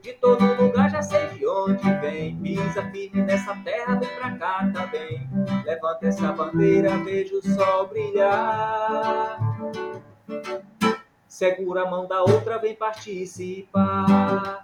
[0.02, 2.38] de todo lugar já sei de onde vem.
[2.38, 5.30] Pisa firme nessa terra, vem pra cá também.
[5.66, 9.40] Levanta essa bandeira, vejo o sol brilhar.
[11.28, 14.64] Segura a mão da outra, vem participar.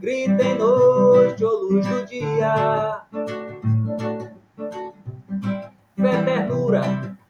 [0.00, 3.02] Gritem noite ou luz do dia.
[5.96, 6.82] Fé, ternura,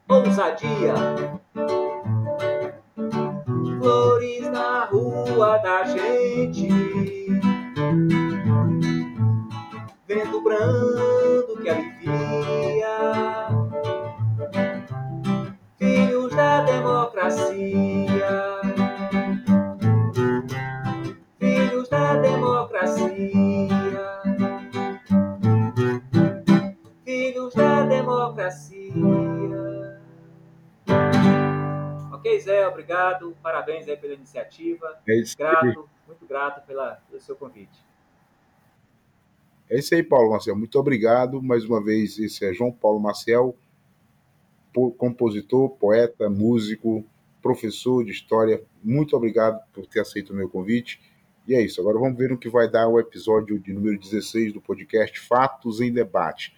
[0.07, 0.93] ousadia.
[3.79, 6.69] Flores na rua da gente.
[10.07, 11.18] Vento brando
[32.39, 33.35] Ok, Zé, obrigado.
[33.43, 34.99] Parabéns aí pela iniciativa.
[35.07, 37.83] É isso grato, muito grato pela, pelo seu convite.
[39.69, 40.55] É isso aí, Paulo Marcel.
[40.55, 41.41] Muito obrigado.
[41.41, 43.55] Mais uma vez, esse é João Paulo Marcel
[44.97, 47.03] compositor, poeta, músico,
[47.41, 48.63] professor de história.
[48.83, 51.01] Muito obrigado por ter aceito o meu convite.
[51.47, 51.81] E é isso.
[51.81, 55.81] Agora vamos ver o que vai dar o episódio de número 16 do podcast Fatos
[55.81, 56.55] em Debate.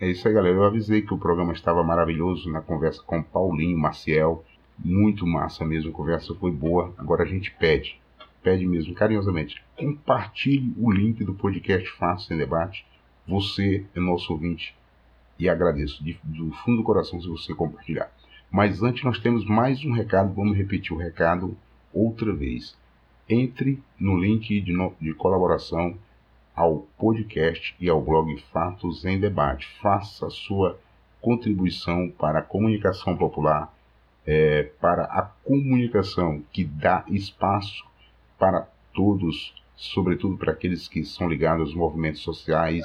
[0.00, 0.56] É isso aí, galera.
[0.56, 4.44] Eu avisei que o programa estava maravilhoso na conversa com Paulinho, Maciel.
[4.78, 5.90] Muito massa mesmo.
[5.90, 6.92] A conversa foi boa.
[6.98, 8.00] Agora a gente pede,
[8.42, 12.84] pede mesmo carinhosamente, compartilhe o link do podcast Fatos em Debate.
[13.26, 14.74] Você é nosso ouvinte
[15.38, 18.10] e agradeço de, do fundo do coração se você compartilhar.
[18.50, 21.56] Mas antes nós temos mais um recado, vamos repetir o recado
[21.92, 22.76] outra vez.
[23.28, 25.96] Entre no link de, no, de colaboração
[26.54, 29.66] ao podcast e ao blog Fatos em Debate.
[29.80, 30.78] Faça sua
[31.20, 33.72] contribuição para a comunicação popular,
[34.26, 37.84] é, para a comunicação que dá espaço
[38.38, 42.84] para todos, sobretudo para aqueles que são ligados aos movimentos sociais,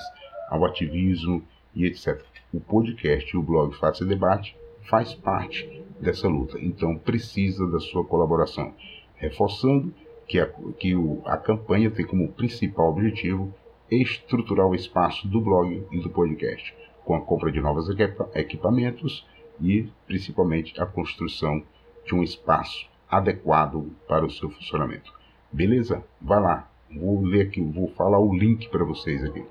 [0.50, 1.44] ao ativismo
[1.76, 2.24] e etc
[2.54, 4.56] o podcast e o blog Faça Debate
[4.90, 8.74] faz parte dessa luta, então precisa da sua colaboração.
[9.16, 9.94] Reforçando
[10.28, 10.48] que a,
[10.80, 13.54] que o, a campanha tem como principal objetivo
[13.92, 16.74] estruturar o espaço do blog e do podcast,
[17.04, 17.90] com a compra de novos
[18.34, 19.26] equipamentos
[19.60, 21.62] e principalmente a construção
[22.06, 25.12] de um espaço adequado para o seu funcionamento.
[25.52, 26.04] Beleza?
[26.22, 26.70] Vai lá.
[26.90, 29.44] Vou ler aqui, vou falar o link para vocês aqui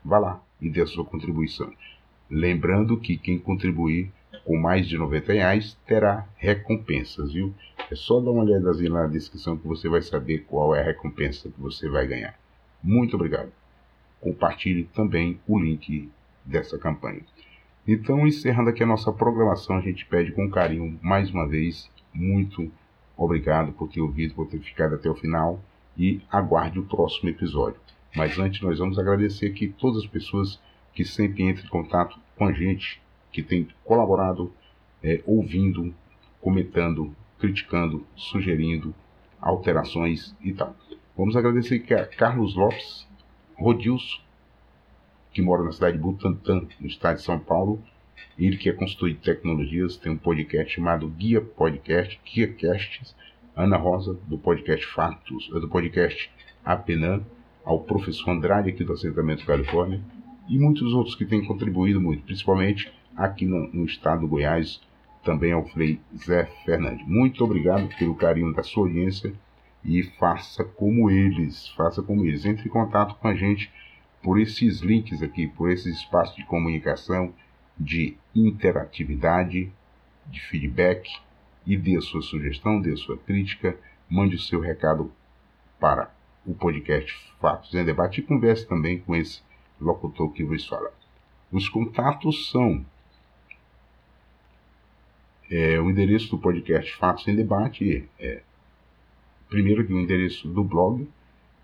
[0.04, 1.72] Vá lá e dê a sua contribuição.
[2.28, 4.12] Lembrando que quem contribuir
[4.44, 7.54] com mais de 90 reais terá recompensas, viu?
[7.90, 11.48] É só dar uma olhadazinha na descrição que você vai saber qual é a recompensa
[11.48, 12.38] que você vai ganhar.
[12.82, 13.52] Muito obrigado.
[14.20, 16.10] Compartilhe também o link
[16.44, 17.22] dessa campanha.
[17.86, 22.70] Então, encerrando aqui a nossa programação, a gente pede com carinho mais uma vez, muito
[23.16, 25.60] obrigado por ter ouvido, por ter ficado até o final
[25.96, 27.80] e aguarde o próximo episódio.
[28.14, 30.60] Mas antes, nós vamos agradecer aqui todas as pessoas
[30.94, 33.00] que sempre entram em contato com a gente,
[33.32, 34.52] que têm colaborado,
[35.02, 35.94] é, ouvindo,
[36.40, 38.94] comentando, criticando, sugerindo
[39.40, 40.76] alterações e tal.
[41.16, 43.06] Vamos agradecer a Carlos Lopes,
[43.56, 44.20] Rodilson,
[45.32, 47.82] que mora na cidade de Butantã, no estado de São Paulo.
[48.38, 53.14] Ele que é consultor de tecnologias, tem um podcast chamado Guia Podcast, Guia Casts.
[53.56, 56.30] Ana Rosa, do podcast Fatos, do podcast
[56.64, 57.22] Apenan,
[57.64, 60.00] ao professor Andrade, aqui do Assentamento Califórnia,
[60.48, 64.80] e muitos outros que têm contribuído muito, principalmente aqui no, no estado do Goiás,
[65.22, 67.06] também ao Frei Zé Fernandes.
[67.06, 69.32] Muito obrigado pelo carinho da sua audiência
[69.84, 72.44] e faça como eles, faça como eles.
[72.44, 73.70] Entre em contato com a gente
[74.22, 77.32] por esses links aqui, por esses espaços de comunicação,
[77.78, 79.72] de interatividade,
[80.26, 81.10] de feedback
[81.66, 83.76] e dê a sua sugestão, dê a sua crítica,
[84.08, 85.12] mande o seu recado
[85.78, 86.10] para
[86.46, 89.42] o podcast Fatos em Debate e converse também com esse
[89.80, 90.92] locutor que vos fala.
[91.50, 92.84] Os contatos são
[95.50, 98.42] é, o endereço do podcast Fatos em Debate é
[99.48, 101.08] primeiro que o endereço do blog,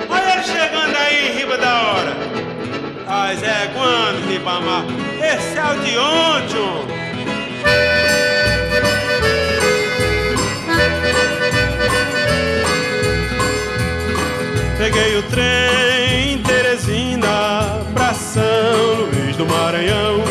[0.09, 2.13] Olha ele chegando aí em riba da hora.
[3.05, 4.85] Mas é quando, Ribamar?
[5.17, 6.92] Esse é o de ontem,
[14.93, 18.43] Peguei o trem Teresina pra São
[19.11, 20.23] Luís do Maranhão.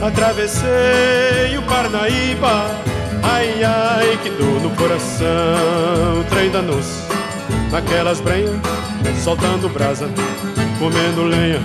[0.00, 2.70] Atravessei o Parnaíba,
[3.20, 6.24] ai ai que dor no coração.
[6.30, 7.02] Trem danou-se
[7.72, 8.54] naquelas brenhas,
[9.24, 10.08] soltando brasa,
[10.78, 11.60] comendo lenha.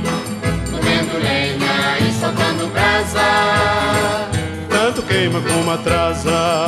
[0.71, 4.31] Comendo lenha e soltando brasa.
[4.67, 6.65] Tanto queima como atrasa.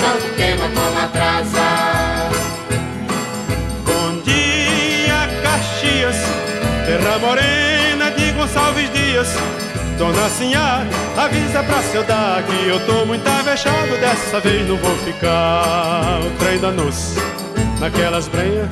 [0.00, 1.95] Tanto queima como atrasa.
[7.18, 9.28] Morena de Gonçalves Dias.
[9.98, 10.84] Dona Sinhá,
[11.16, 16.20] avisa pra seu dar que eu tô muito avexado, dessa vez não vou ficar.
[16.20, 17.18] O trem da noce,
[17.80, 18.68] naquelas brenhas,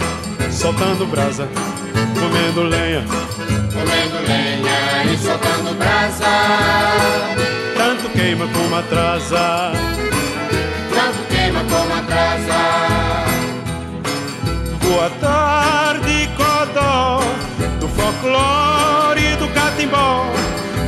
[0.51, 1.49] soltando brasa,
[2.21, 3.05] comendo lenha.
[3.73, 6.27] Comendo lenha e soltando brasa.
[7.77, 9.73] Tanto queima como atrasa.
[10.95, 13.05] Tanto queima como atrasa.
[14.85, 15.94] Boa tarde,
[18.15, 20.27] folclore do catimbó.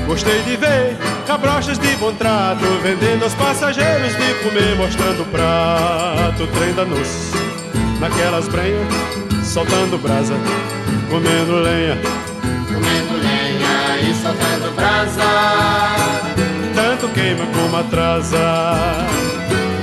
[0.06, 0.96] Gostei de ver
[1.26, 6.46] cabrochas de bom trato, vendendo aos passageiros de comer, mostrando o prato.
[6.54, 7.36] Trem da noce,
[8.00, 8.86] naquelas brenhas,
[9.44, 10.34] soltando brasa,
[11.10, 11.98] comendo lenha.
[12.66, 15.24] Comendo lenha e soltando brasa.
[16.74, 19.06] Tanto queima como atrasa.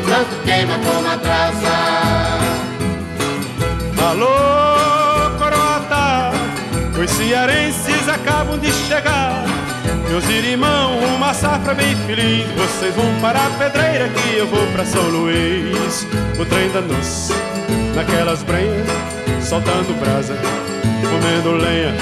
[0.07, 2.53] Tanto queima como atrasa.
[4.09, 4.52] Alô,
[7.23, 9.45] cearenses acabam de chegar.
[10.09, 12.45] Meus irmãos, uma safra bem feliz.
[12.51, 16.05] Vocês vão para a pedreira que eu vou para São Luís.
[16.37, 17.33] O trem da noce,
[17.95, 18.87] naquelas brenhas,
[19.41, 20.35] soltando brasa,
[21.09, 21.93] comendo lenha.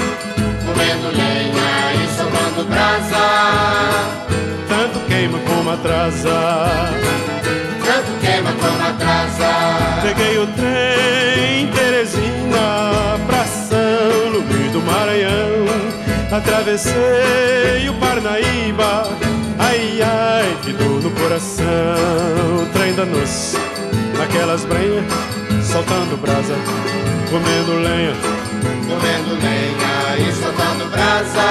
[0.66, 3.24] Comendo lenha e soltando brasa.
[4.68, 6.68] Tanto queima como atrasa.
[7.84, 10.02] Tanto queima como atrasa.
[10.02, 12.41] Peguei o trem Teresina
[14.86, 15.66] Maranhão,
[16.30, 19.04] atravessei o Parnaíba,
[19.58, 21.64] ai ai, que dor no coração,
[22.72, 23.54] treinda-nos
[24.18, 25.04] naquelas brenhas,
[25.64, 26.54] soltando brasa,
[27.30, 28.14] comendo lenha,
[28.88, 31.42] comendo lenha e soltando brasa,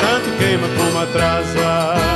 [0.00, 2.09] tanto queima como atrasa.